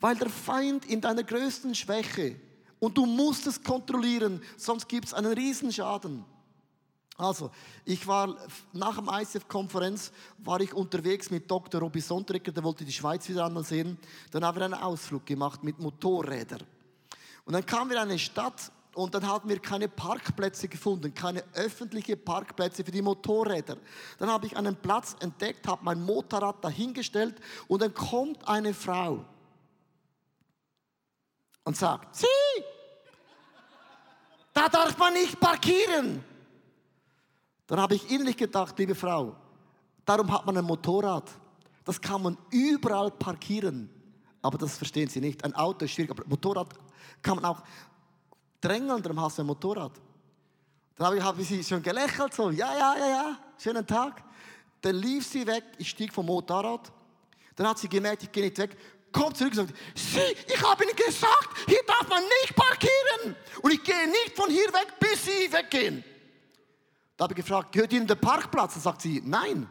Weil 0.00 0.16
der 0.16 0.30
Feind 0.30 0.84
in 0.86 1.00
deiner 1.00 1.22
größten 1.22 1.76
Schwäche, 1.76 2.34
und 2.80 2.98
du 2.98 3.06
musst 3.06 3.46
es 3.46 3.62
kontrollieren, 3.62 4.42
sonst 4.56 4.88
gibt 4.88 5.06
es 5.06 5.14
einen 5.14 5.32
Riesenschaden. 5.32 6.24
Also, 7.16 7.50
ich 7.84 8.06
war 8.08 8.36
nach 8.72 8.96
dem 8.96 9.08
ICF-Konferenz 9.08 10.10
war 10.38 10.60
ich 10.60 10.74
unterwegs 10.74 11.30
mit 11.30 11.48
Dr. 11.48 11.80
Robby 11.80 12.00
Sondrecker, 12.00 12.50
der 12.50 12.64
wollte 12.64 12.84
die 12.84 12.92
Schweiz 12.92 13.28
wieder 13.28 13.46
einmal 13.46 13.62
sehen. 13.62 13.98
Dann 14.32 14.44
haben 14.44 14.58
wir 14.58 14.64
einen 14.64 14.74
Ausflug 14.74 15.24
gemacht 15.24 15.62
mit 15.62 15.78
Motorrädern. 15.78 16.62
Und 17.44 17.52
dann 17.52 17.64
kamen 17.64 17.90
wir 17.90 17.98
in 17.98 18.02
eine 18.08 18.18
Stadt 18.18 18.72
und 18.94 19.14
dann 19.14 19.28
hatten 19.28 19.48
wir 19.48 19.60
keine 19.60 19.88
Parkplätze 19.88 20.66
gefunden, 20.66 21.14
keine 21.14 21.44
öffentlichen 21.54 22.22
Parkplätze 22.22 22.84
für 22.84 22.90
die 22.90 23.02
Motorräder. 23.02 23.76
Dann 24.18 24.28
habe 24.28 24.46
ich 24.46 24.56
einen 24.56 24.74
Platz 24.74 25.16
entdeckt, 25.20 25.68
habe 25.68 25.84
mein 25.84 26.00
Motorrad 26.00 26.64
dahingestellt 26.64 27.36
und 27.68 27.80
dann 27.82 27.94
kommt 27.94 28.46
eine 28.48 28.74
Frau 28.74 29.24
und 31.64 31.76
sagt, 31.76 32.16
Sie, 32.16 32.26
da 34.52 34.68
darf 34.68 34.96
man 34.98 35.12
nicht 35.12 35.38
parkieren. 35.38 36.24
Dann 37.66 37.80
habe 37.80 37.94
ich 37.94 38.10
innerlich 38.10 38.36
gedacht, 38.36 38.78
liebe 38.78 38.94
Frau, 38.94 39.36
darum 40.04 40.30
hat 40.32 40.44
man 40.46 40.56
ein 40.56 40.64
Motorrad. 40.64 41.30
Das 41.84 42.00
kann 42.00 42.22
man 42.22 42.36
überall 42.50 43.10
parkieren. 43.10 43.90
Aber 44.42 44.58
das 44.58 44.76
verstehen 44.76 45.08
Sie 45.08 45.20
nicht. 45.20 45.42
Ein 45.44 45.54
Auto 45.54 45.84
ist 45.84 45.92
schwierig, 45.92 46.10
aber 46.10 46.24
ein 46.24 46.28
Motorrad 46.28 46.68
kann 47.22 47.36
man 47.36 47.44
auch 47.46 47.62
drängeln, 48.60 49.02
darum 49.02 49.20
hast 49.20 49.38
du 49.38 49.42
ein 49.42 49.46
Motorrad. 49.46 49.92
Dann 50.96 51.06
habe 51.06 51.16
ich, 51.16 51.22
habe 51.22 51.42
ich 51.42 51.48
sie 51.48 51.64
schon 51.64 51.82
gelächelt, 51.82 52.34
so, 52.34 52.50
ja, 52.50 52.72
ja, 52.78 52.96
ja, 52.96 53.08
ja, 53.08 53.38
schönen 53.58 53.86
Tag. 53.86 54.22
Dann 54.80 54.94
lief 54.96 55.26
sie 55.26 55.46
weg, 55.46 55.64
ich 55.78 55.90
stieg 55.90 56.12
vom 56.12 56.26
Motorrad. 56.26 56.92
Dann 57.56 57.68
hat 57.68 57.78
sie 57.78 57.88
gemerkt, 57.88 58.22
ich 58.22 58.32
gehe 58.32 58.44
nicht 58.44 58.58
weg, 58.58 58.76
kommt 59.14 59.36
zurück 59.36 59.52
und 59.56 59.68
sagt, 59.68 59.74
Sie, 59.94 60.52
ich 60.52 60.62
habe 60.62 60.84
Ihnen 60.84 60.96
gesagt, 60.96 61.48
hier 61.66 61.80
darf 61.86 62.06
man 62.08 62.22
nicht 62.22 62.54
parkieren. 62.54 63.36
Und 63.62 63.72
ich 63.72 63.82
gehe 63.82 64.06
nicht 64.08 64.36
von 64.36 64.50
hier 64.50 64.66
weg, 64.72 64.94
bis 65.00 65.24
Sie 65.24 65.52
weggehen. 65.52 66.04
Da 67.16 67.24
habe 67.24 67.34
ich 67.34 67.36
gefragt, 67.36 67.72
gehört 67.72 67.92
Ihnen 67.92 68.06
der 68.06 68.16
Parkplatz? 68.16 68.74
Dann 68.74 68.82
sagt 68.82 69.02
sie, 69.02 69.22
nein. 69.24 69.68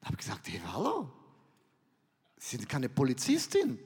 Da 0.00 0.06
habe 0.06 0.16
ich 0.16 0.24
gesagt, 0.24 0.48
hey, 0.48 0.60
hallo, 0.72 1.10
Sie 2.38 2.56
sind 2.56 2.68
keine 2.68 2.88
Polizistin. 2.88 3.78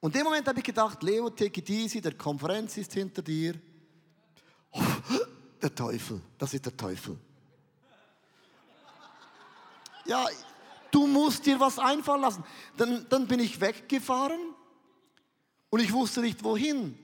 Und 0.00 0.14
in 0.14 0.20
dem 0.20 0.24
Moment 0.24 0.46
habe 0.46 0.58
ich 0.58 0.64
gedacht, 0.64 1.02
Leo, 1.02 1.28
take 1.30 1.60
it 1.60 1.68
easy, 1.68 2.00
der 2.00 2.14
Konferenz 2.14 2.76
ist 2.76 2.92
hinter 2.94 3.20
dir. 3.20 3.54
Oh, 4.70 4.80
der 5.60 5.74
Teufel, 5.74 6.20
das 6.38 6.54
ist 6.54 6.64
der 6.64 6.76
Teufel. 6.76 7.18
Ja, 10.04 10.24
du 10.92 11.06
musst 11.06 11.44
dir 11.44 11.58
was 11.58 11.78
einfallen 11.78 12.20
lassen. 12.20 12.44
Dann, 12.76 13.06
dann 13.08 13.26
bin 13.26 13.40
ich 13.40 13.60
weggefahren 13.60 14.54
und 15.70 15.80
ich 15.80 15.92
wusste 15.92 16.20
nicht 16.20 16.44
wohin. 16.44 16.96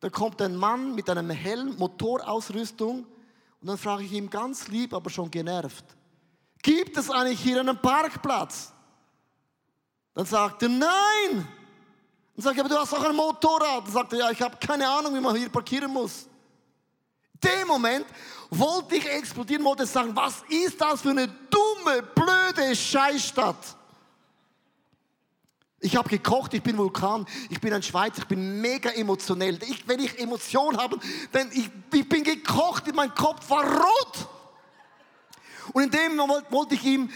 Da 0.00 0.10
kommt 0.10 0.42
ein 0.42 0.56
Mann 0.56 0.94
mit 0.94 1.08
einem 1.08 1.30
Helm, 1.30 1.76
Motorausrüstung 1.76 3.06
und 3.64 3.68
dann 3.68 3.78
frage 3.78 4.04
ich 4.04 4.12
ihm 4.12 4.28
ganz 4.28 4.68
lieb, 4.68 4.92
aber 4.92 5.08
schon 5.08 5.30
genervt, 5.30 5.86
gibt 6.62 6.98
es 6.98 7.08
eigentlich 7.08 7.40
hier 7.40 7.60
einen 7.60 7.80
Parkplatz? 7.80 8.70
Dann 10.12 10.26
sagt 10.26 10.64
er, 10.64 10.68
nein. 10.68 11.48
Dann 12.36 12.42
sage 12.42 12.56
ich, 12.56 12.60
aber 12.60 12.68
du 12.68 12.78
hast 12.78 12.92
auch 12.92 13.02
ein 13.02 13.16
Motorrad. 13.16 13.86
Dann 13.86 13.90
sagt 13.90 14.12
er, 14.12 14.18
ja, 14.18 14.30
ich 14.30 14.42
habe 14.42 14.58
keine 14.58 14.86
Ahnung, 14.86 15.14
wie 15.14 15.20
man 15.20 15.34
hier 15.34 15.48
parkieren 15.48 15.90
muss. 15.90 16.28
In 17.32 17.48
dem 17.48 17.68
Moment 17.68 18.04
wollte 18.50 18.96
ich 18.96 19.08
explodieren, 19.08 19.64
wollte 19.64 19.86
sagen, 19.86 20.14
was 20.14 20.42
ist 20.50 20.78
das 20.78 21.00
für 21.00 21.08
eine 21.08 21.26
dumme, 21.26 22.02
blöde 22.02 22.76
Scheißstadt? 22.76 23.78
Ich 25.84 25.96
habe 25.96 26.08
gekocht, 26.08 26.54
ich 26.54 26.62
bin 26.62 26.78
Vulkan, 26.78 27.26
ich 27.50 27.60
bin 27.60 27.74
ein 27.74 27.82
Schweizer, 27.82 28.22
ich 28.22 28.26
bin 28.26 28.58
mega 28.62 28.88
emotionell. 28.92 29.62
Ich, 29.64 29.86
wenn 29.86 30.00
ich 30.00 30.18
Emotionen 30.18 30.78
habe, 30.78 30.98
dann 31.30 31.52
ich, 31.52 31.68
ich 31.92 32.08
bin 32.08 32.24
gekocht, 32.24 32.84
mein 32.94 33.14
Kopf 33.14 33.50
war 33.50 33.66
rot. 33.66 34.28
Und 35.74 35.82
in 35.82 35.90
dem 35.90 36.16
Moment 36.16 36.50
wollte 36.50 36.74
ich 36.74 36.84
ihm 36.86 37.10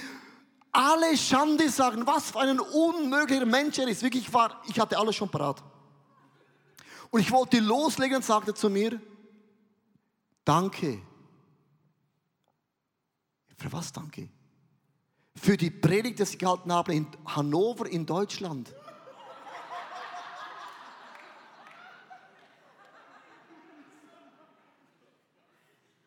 alle 0.70 1.16
Schande 1.16 1.70
sagen, 1.70 2.06
was 2.06 2.30
für 2.30 2.40
ein 2.40 2.60
unmöglicher 2.60 3.46
Mensch 3.46 3.78
er 3.78 3.88
ist. 3.88 4.02
Wirklich, 4.02 4.26
ich, 4.26 4.34
war, 4.34 4.62
ich 4.68 4.78
hatte 4.78 4.98
alles 4.98 5.16
schon 5.16 5.30
parat. 5.30 5.64
Und 7.08 7.20
ich 7.20 7.30
wollte 7.30 7.60
loslegen 7.60 8.16
und 8.16 8.22
sagte 8.22 8.52
zu 8.52 8.68
mir, 8.68 9.00
danke. 10.44 11.00
Für 13.56 13.72
was 13.72 13.90
danke? 13.90 14.28
Für 15.40 15.56
die 15.56 15.70
Predigt, 15.70 16.18
die 16.18 16.24
ich 16.24 16.38
gehalten 16.38 16.72
habe 16.72 16.94
in 16.94 17.06
Hannover 17.24 17.86
in 17.86 18.04
Deutschland. 18.04 18.74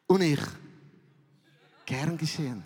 Und 0.07 0.21
ich, 0.21 0.39
gern 1.85 2.17
geschehen. 2.17 2.65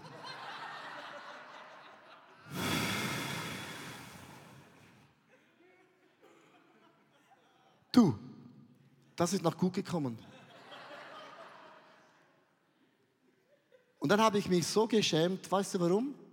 Du, 7.91 8.17
das 9.15 9.33
ist 9.33 9.43
noch 9.43 9.55
gut 9.55 9.73
gekommen. 9.73 10.17
Und 13.99 14.09
dann 14.09 14.19
habe 14.19 14.39
ich 14.39 14.49
mich 14.49 14.65
so 14.65 14.87
geschämt, 14.87 15.51
weißt 15.51 15.75
du 15.75 15.79
warum? 15.79 16.24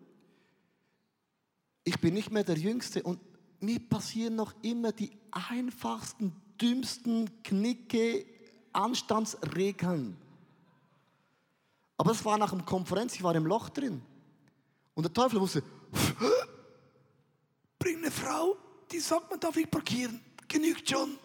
Ich 1.85 2.01
bin 2.01 2.15
nicht 2.15 2.31
mehr 2.31 2.45
der 2.45 2.57
Jüngste 2.57 3.03
und 3.03 3.19
mir 3.61 3.79
passieren 3.81 4.37
noch 4.37 4.55
immer 4.63 4.93
die 4.93 5.11
einfachsten, 5.31 6.35
dümmsten 6.61 7.43
Knicke, 7.43 8.27
Anstandsregeln. 8.73 10.17
Aber 11.97 12.11
es 12.13 12.25
war 12.25 12.39
nach 12.39 12.53
einer 12.53 12.65
Konferenz, 12.65 13.15
ich 13.15 13.23
war 13.23 13.35
im 13.35 13.47
Loch 13.47 13.69
drin. 13.69 14.03
Und 14.95 15.05
der 15.05 15.13
Teufel 15.13 15.41
wusste, 15.41 15.63
bring 17.79 17.99
eine 17.99 18.11
Frau, 18.11 18.57
die 18.91 19.01
sagt, 19.01 19.31
man 19.31 19.41
darf 19.41 19.57
nicht 19.57 19.71
parkieren. 19.71 20.21
Genügt 20.49 20.89
schon. 20.89 21.17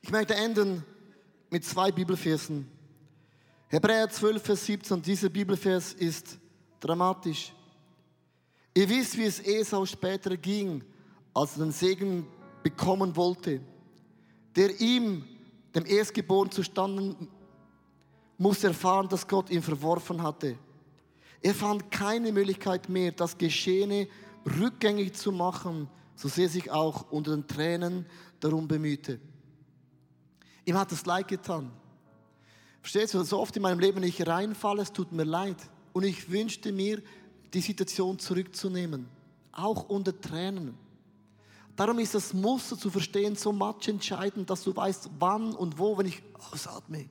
Ich 0.00 0.10
möchte 0.10 0.34
enden 0.34 0.84
mit 1.50 1.64
zwei 1.64 1.92
Bibelversen. 1.92 2.68
Hebräer 3.68 4.08
12, 4.08 4.42
Vers 4.42 4.66
17. 4.66 4.96
Und 4.96 5.06
dieser 5.06 5.28
Bibelvers 5.28 5.92
ist 5.92 6.38
dramatisch. 6.82 7.52
Ihr 8.74 8.88
wisst, 8.88 9.16
wie 9.16 9.24
es 9.24 9.40
Esau 9.40 9.86
später 9.86 10.36
ging, 10.36 10.82
als 11.34 11.56
er 11.56 11.64
den 11.64 11.72
Segen 11.72 12.26
bekommen 12.62 13.14
wollte, 13.16 13.60
der 14.56 14.80
ihm, 14.80 15.24
dem 15.74 15.86
Erstgeborenen, 15.86 16.52
zustanden 16.52 17.28
muss 18.38 18.64
erfahren, 18.64 19.08
dass 19.08 19.26
Gott 19.26 19.50
ihn 19.50 19.62
verworfen 19.62 20.22
hatte. 20.22 20.58
Er 21.40 21.54
fand 21.54 21.90
keine 21.90 22.32
Möglichkeit 22.32 22.88
mehr, 22.88 23.12
das 23.12 23.38
Geschehene 23.38 24.08
rückgängig 24.58 25.14
zu 25.14 25.32
machen, 25.32 25.88
so 26.16 26.28
sehr 26.28 26.48
sich 26.48 26.70
auch 26.70 27.10
unter 27.10 27.32
den 27.32 27.46
Tränen 27.46 28.06
darum 28.40 28.66
bemühte. 28.66 29.20
Ihm 30.64 30.78
hat 30.78 30.92
es 30.92 31.06
leid 31.06 31.28
getan. 31.28 31.70
Verstehst 32.80 33.14
du, 33.14 33.22
so 33.22 33.38
oft 33.38 33.56
in 33.56 33.62
meinem 33.62 33.78
Leben, 33.78 34.02
ich 34.02 34.26
reinfalle, 34.26 34.82
es 34.82 34.92
tut 34.92 35.12
mir 35.12 35.24
leid. 35.24 35.56
Und 35.92 36.04
ich 36.04 36.30
wünschte 36.30 36.72
mir, 36.72 37.02
die 37.52 37.60
Situation 37.60 38.18
zurückzunehmen, 38.18 39.06
auch 39.52 39.88
unter 39.88 40.18
Tränen. 40.18 40.74
Darum 41.76 41.98
ist 41.98 42.14
das 42.14 42.32
Muster 42.32 42.76
zu 42.76 42.90
verstehen 42.90 43.36
so 43.36 43.52
much 43.52 43.88
entscheidend, 43.88 44.48
dass 44.48 44.62
du 44.62 44.74
weißt, 44.74 45.10
wann 45.18 45.54
und 45.54 45.78
wo, 45.78 45.96
wenn 45.96 46.06
ich 46.06 46.22
ausatme, 46.50 47.08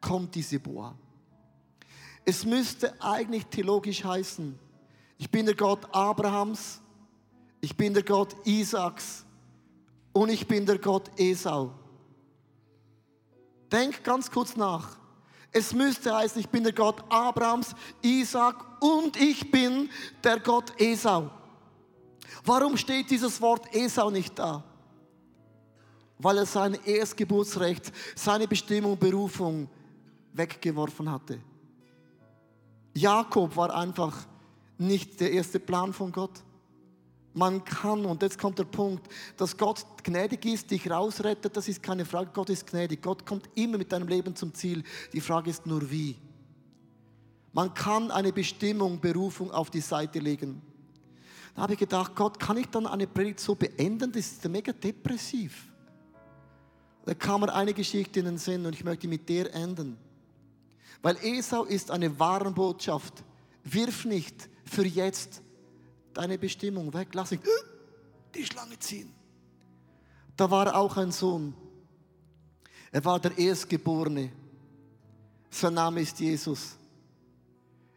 kommt 0.00 0.34
diese 0.34 0.58
Boa. 0.58 0.94
Es 2.24 2.44
müsste 2.44 3.00
eigentlich 3.02 3.46
theologisch 3.46 4.04
heißen, 4.04 4.58
ich 5.18 5.30
bin 5.30 5.46
der 5.46 5.54
Gott 5.54 5.86
Abrahams, 5.94 6.80
ich 7.60 7.76
bin 7.76 7.94
der 7.94 8.02
Gott 8.02 8.34
Isaaks 8.44 9.24
und 10.12 10.30
ich 10.30 10.46
bin 10.46 10.66
der 10.66 10.78
Gott 10.78 11.10
Esau. 11.16 11.72
Denk 13.70 14.02
ganz 14.02 14.30
kurz 14.30 14.56
nach. 14.56 14.98
Es 15.52 15.74
müsste 15.74 16.14
heißen, 16.14 16.40
ich 16.40 16.48
bin 16.48 16.64
der 16.64 16.72
Gott 16.72 17.04
Abrahams, 17.10 17.74
Isaak 18.00 18.82
und 18.82 19.20
ich 19.20 19.50
bin 19.50 19.90
der 20.24 20.40
Gott 20.40 20.72
Esau. 20.80 21.30
Warum 22.44 22.76
steht 22.76 23.10
dieses 23.10 23.40
Wort 23.40 23.72
Esau 23.74 24.10
nicht 24.10 24.38
da? 24.38 24.64
Weil 26.18 26.38
er 26.38 26.46
sein 26.46 26.78
Erstgeburtsrecht, 26.84 27.92
seine 28.14 28.48
Bestimmung, 28.48 28.98
Berufung 28.98 29.68
weggeworfen 30.32 31.10
hatte. 31.10 31.38
Jakob 32.94 33.54
war 33.56 33.74
einfach 33.74 34.26
nicht 34.78 35.20
der 35.20 35.32
erste 35.32 35.60
Plan 35.60 35.92
von 35.92 36.10
Gott. 36.10 36.42
Man 37.34 37.64
kann, 37.64 38.04
und 38.04 38.22
jetzt 38.22 38.38
kommt 38.38 38.58
der 38.58 38.64
Punkt, 38.64 39.06
dass 39.36 39.56
Gott 39.56 39.84
gnädig 40.04 40.44
ist, 40.44 40.70
dich 40.70 40.90
rausrettet, 40.90 41.56
das 41.56 41.66
ist 41.66 41.82
keine 41.82 42.04
Frage. 42.04 42.30
Gott 42.32 42.50
ist 42.50 42.66
gnädig. 42.66 43.00
Gott 43.00 43.24
kommt 43.24 43.48
immer 43.54 43.78
mit 43.78 43.90
deinem 43.90 44.06
Leben 44.06 44.36
zum 44.36 44.52
Ziel. 44.52 44.84
Die 45.12 45.20
Frage 45.20 45.48
ist 45.48 45.64
nur 45.66 45.90
wie. 45.90 46.16
Man 47.54 47.72
kann 47.72 48.10
eine 48.10 48.32
Bestimmung, 48.32 49.00
Berufung 49.00 49.50
auf 49.50 49.70
die 49.70 49.80
Seite 49.80 50.18
legen. 50.18 50.60
Da 51.54 51.62
habe 51.62 51.74
ich 51.74 51.78
gedacht, 51.78 52.14
Gott, 52.14 52.38
kann 52.38 52.56
ich 52.56 52.66
dann 52.66 52.86
eine 52.86 53.06
Predigt 53.06 53.40
so 53.40 53.54
beenden? 53.54 54.12
Das 54.12 54.26
ist 54.26 54.48
mega 54.48 54.72
depressiv. 54.72 55.68
Da 57.04 57.14
kam 57.14 57.40
mir 57.40 57.52
eine 57.52 57.74
Geschichte 57.74 58.20
in 58.20 58.26
den 58.26 58.38
Sinn 58.38 58.64
und 58.64 58.74
ich 58.74 58.84
möchte 58.84 59.08
mit 59.08 59.28
der 59.28 59.54
enden. 59.54 59.98
Weil 61.02 61.16
Esau 61.22 61.64
ist 61.64 61.90
eine 61.90 62.18
Warenbotschaft. 62.18 63.24
Wirf 63.64 64.04
nicht 64.04 64.48
für 64.64 64.86
jetzt 64.86 65.42
deine 66.14 66.38
Bestimmung 66.38 66.92
weg. 66.94 67.08
Lass 67.12 67.30
nicht 67.30 67.42
die 68.34 68.44
Schlange 68.44 68.78
ziehen. 68.78 69.12
Da 70.36 70.50
war 70.50 70.74
auch 70.74 70.96
ein 70.96 71.12
Sohn. 71.12 71.54
Er 72.90 73.04
war 73.04 73.20
der 73.20 73.36
Erstgeborene. 73.36 74.30
Sein 75.50 75.74
Name 75.74 76.00
ist 76.00 76.18
Jesus. 76.20 76.76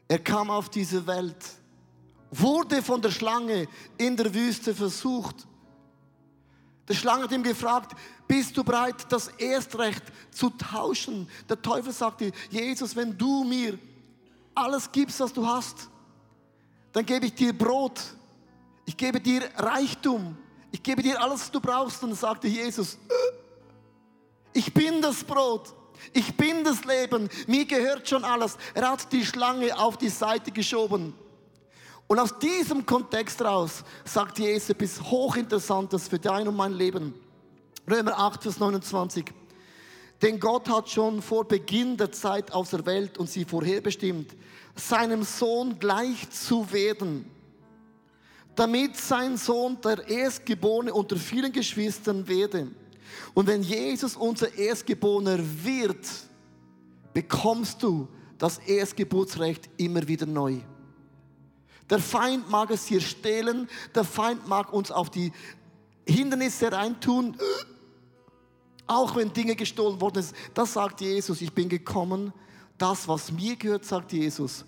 Er 0.08 0.20
kam 0.20 0.50
auf 0.50 0.70
diese 0.70 1.06
Welt, 1.08 1.36
wurde 2.32 2.82
von 2.82 3.02
der 3.02 3.12
Schlange 3.12 3.68
in 3.98 4.16
der 4.16 4.34
Wüste 4.34 4.76
versucht. 4.76 5.48
Der 6.88 6.94
Schlange 6.94 7.24
hat 7.24 7.32
ihm 7.32 7.42
gefragt, 7.44 7.98
bist 8.28 8.56
du 8.56 8.64
bereit, 8.64 9.08
das 9.10 9.30
Erstrecht 9.30 10.04
zu 10.32 10.50
tauschen? 10.52 11.28
Der 11.50 11.60
Teufel 11.62 11.92
sagte, 11.92 12.32
Jesus, 12.50 12.96
wenn 12.96 13.18
du 13.18 13.44
mir 13.44 13.80
alles 14.54 14.92
gibst, 14.92 15.20
was 15.20 15.34
du 15.34 15.46
hast, 15.46 15.90
dann 16.96 17.06
gebe 17.06 17.26
ich 17.26 17.36
dir 17.36 17.52
Brot, 17.52 18.00
ich 18.86 18.96
gebe 18.96 19.20
dir 19.20 19.42
Reichtum, 19.58 20.38
ich 20.72 20.82
gebe 20.82 21.04
dir 21.04 21.22
alles, 21.22 21.42
was 21.42 21.52
du 21.52 21.60
brauchst. 21.60 22.02
Und 22.02 22.16
sagte 22.16 22.48
Jesus, 22.48 22.98
ich 24.54 24.74
bin 24.74 25.02
das 25.02 25.22
Brot, 25.22 25.74
ich 26.14 26.38
bin 26.38 26.64
das 26.64 26.86
Leben, 26.86 27.30
mir 27.48 27.66
gehört 27.66 28.08
schon 28.08 28.24
alles. 28.24 28.58
Er 28.74 28.90
hat 28.90 29.12
die 29.12 29.26
Schlange 29.26 29.78
auf 29.78 29.98
die 29.98 30.08
Seite 30.08 30.52
geschoben. 30.52 31.14
Und 32.08 32.18
aus 32.18 32.40
diesem 32.40 32.86
Kontext 32.86 33.42
raus 33.42 33.84
sagt 34.06 34.40
Jesus 34.40 34.70
etwas 34.70 35.02
Hochinteressantes 35.02 36.08
für 36.08 36.20
dein 36.20 36.48
und 36.48 36.56
mein 36.56 36.72
Leben. 36.72 37.14
Römer 37.92 38.18
8, 38.18 38.42
Vers 38.42 38.58
29. 38.58 39.26
Denn 40.22 40.40
Gott 40.40 40.70
hat 40.70 40.90
schon 40.90 41.22
vor 41.22 41.46
Beginn 41.46 41.98
der 41.98 42.12
Zeit 42.12 42.52
aus 42.52 42.70
der 42.70 42.86
Welt 42.86 43.18
und 43.18 43.30
sie 43.30 43.46
vorherbestimmt, 43.46 44.36
seinem 44.76 45.24
Sohn 45.24 45.78
gleich 45.80 46.30
zu 46.30 46.72
werden, 46.72 47.30
damit 48.56 48.96
sein 48.98 49.38
Sohn 49.38 49.80
der 49.82 50.08
Erstgeborene 50.08 50.94
unter 50.94 51.18
vielen 51.18 51.52
Geschwistern 51.52 52.28
werde. 52.28 52.68
Und 53.34 53.48
wenn 53.48 53.62
Jesus 53.62 54.16
unser 54.16 54.58
Erstgeborener 54.58 55.38
wird, 55.64 56.08
bekommst 57.14 57.84
du 57.84 58.08
das 58.38 58.58
Erstgeburtsrecht 58.60 59.70
immer 59.78 60.08
wieder 60.08 60.26
neu. 60.26 60.58
Der 61.90 62.00
Feind 62.00 62.50
mag 62.50 62.72
es 62.72 62.86
dir 62.86 63.00
stehlen, 63.00 63.70
der 63.94 64.04
Feind 64.04 64.48
mag 64.48 64.74
uns 64.74 64.92
auf 64.92 65.10
die 65.10 65.32
Hindernisse 66.08 66.72
reintun, 66.72 67.38
auch 68.88 69.16
wenn 69.16 69.34
Dinge 69.34 69.56
gestohlen 69.56 70.00
worden 70.00 70.24
sind. 70.24 70.36
Das 70.54 70.74
sagt 70.74 71.02
Jesus, 71.02 71.42
ich 71.42 71.54
bin 71.54 71.70
gekommen, 71.70 72.34
das, 72.78 73.08
was 73.08 73.32
mir 73.32 73.56
gehört, 73.56 73.86
sagt 73.86 74.14
Jesus, 74.14 74.66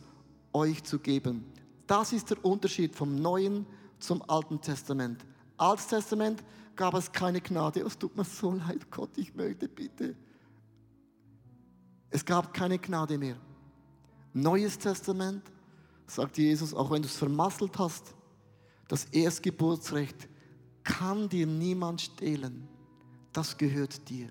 euch 0.54 0.84
zu 0.84 1.00
geben. 1.00 1.46
Das 1.86 2.14
ist 2.14 2.30
der 2.30 2.44
Unterschied 2.44 2.96
vom 2.96 3.16
Neuen 3.16 3.66
zum 4.00 4.22
Alten 4.30 4.60
Testament. 4.62 5.26
Altes 5.58 5.88
Testament 5.88 6.44
gab 6.76 6.94
es 6.94 7.12
keine 7.12 7.42
Gnade. 7.42 7.82
Es 7.82 7.98
tut 7.98 8.16
mir 8.16 8.24
so 8.24 8.52
leid, 8.52 8.90
Gott, 8.92 9.18
ich 9.18 9.34
möchte 9.36 9.68
bitte. 9.68 10.16
Es 12.10 12.24
gab 12.24 12.54
keine 12.54 12.80
Gnade 12.80 13.18
mehr. 13.18 13.38
Neues 14.34 14.78
Testament, 14.78 15.44
sagt 16.06 16.38
Jesus, 16.38 16.74
auch 16.74 16.92
wenn 16.92 17.02
du 17.02 17.08
es 17.08 17.16
vermasselt 17.16 17.78
hast, 17.78 18.14
das 18.88 19.06
Erstgeburtsrecht 19.06 20.30
kann 20.84 21.28
dir 21.28 21.46
niemand 21.46 22.02
stehlen. 22.02 22.68
Das 23.38 23.56
gehört 23.56 24.10
dir. 24.10 24.30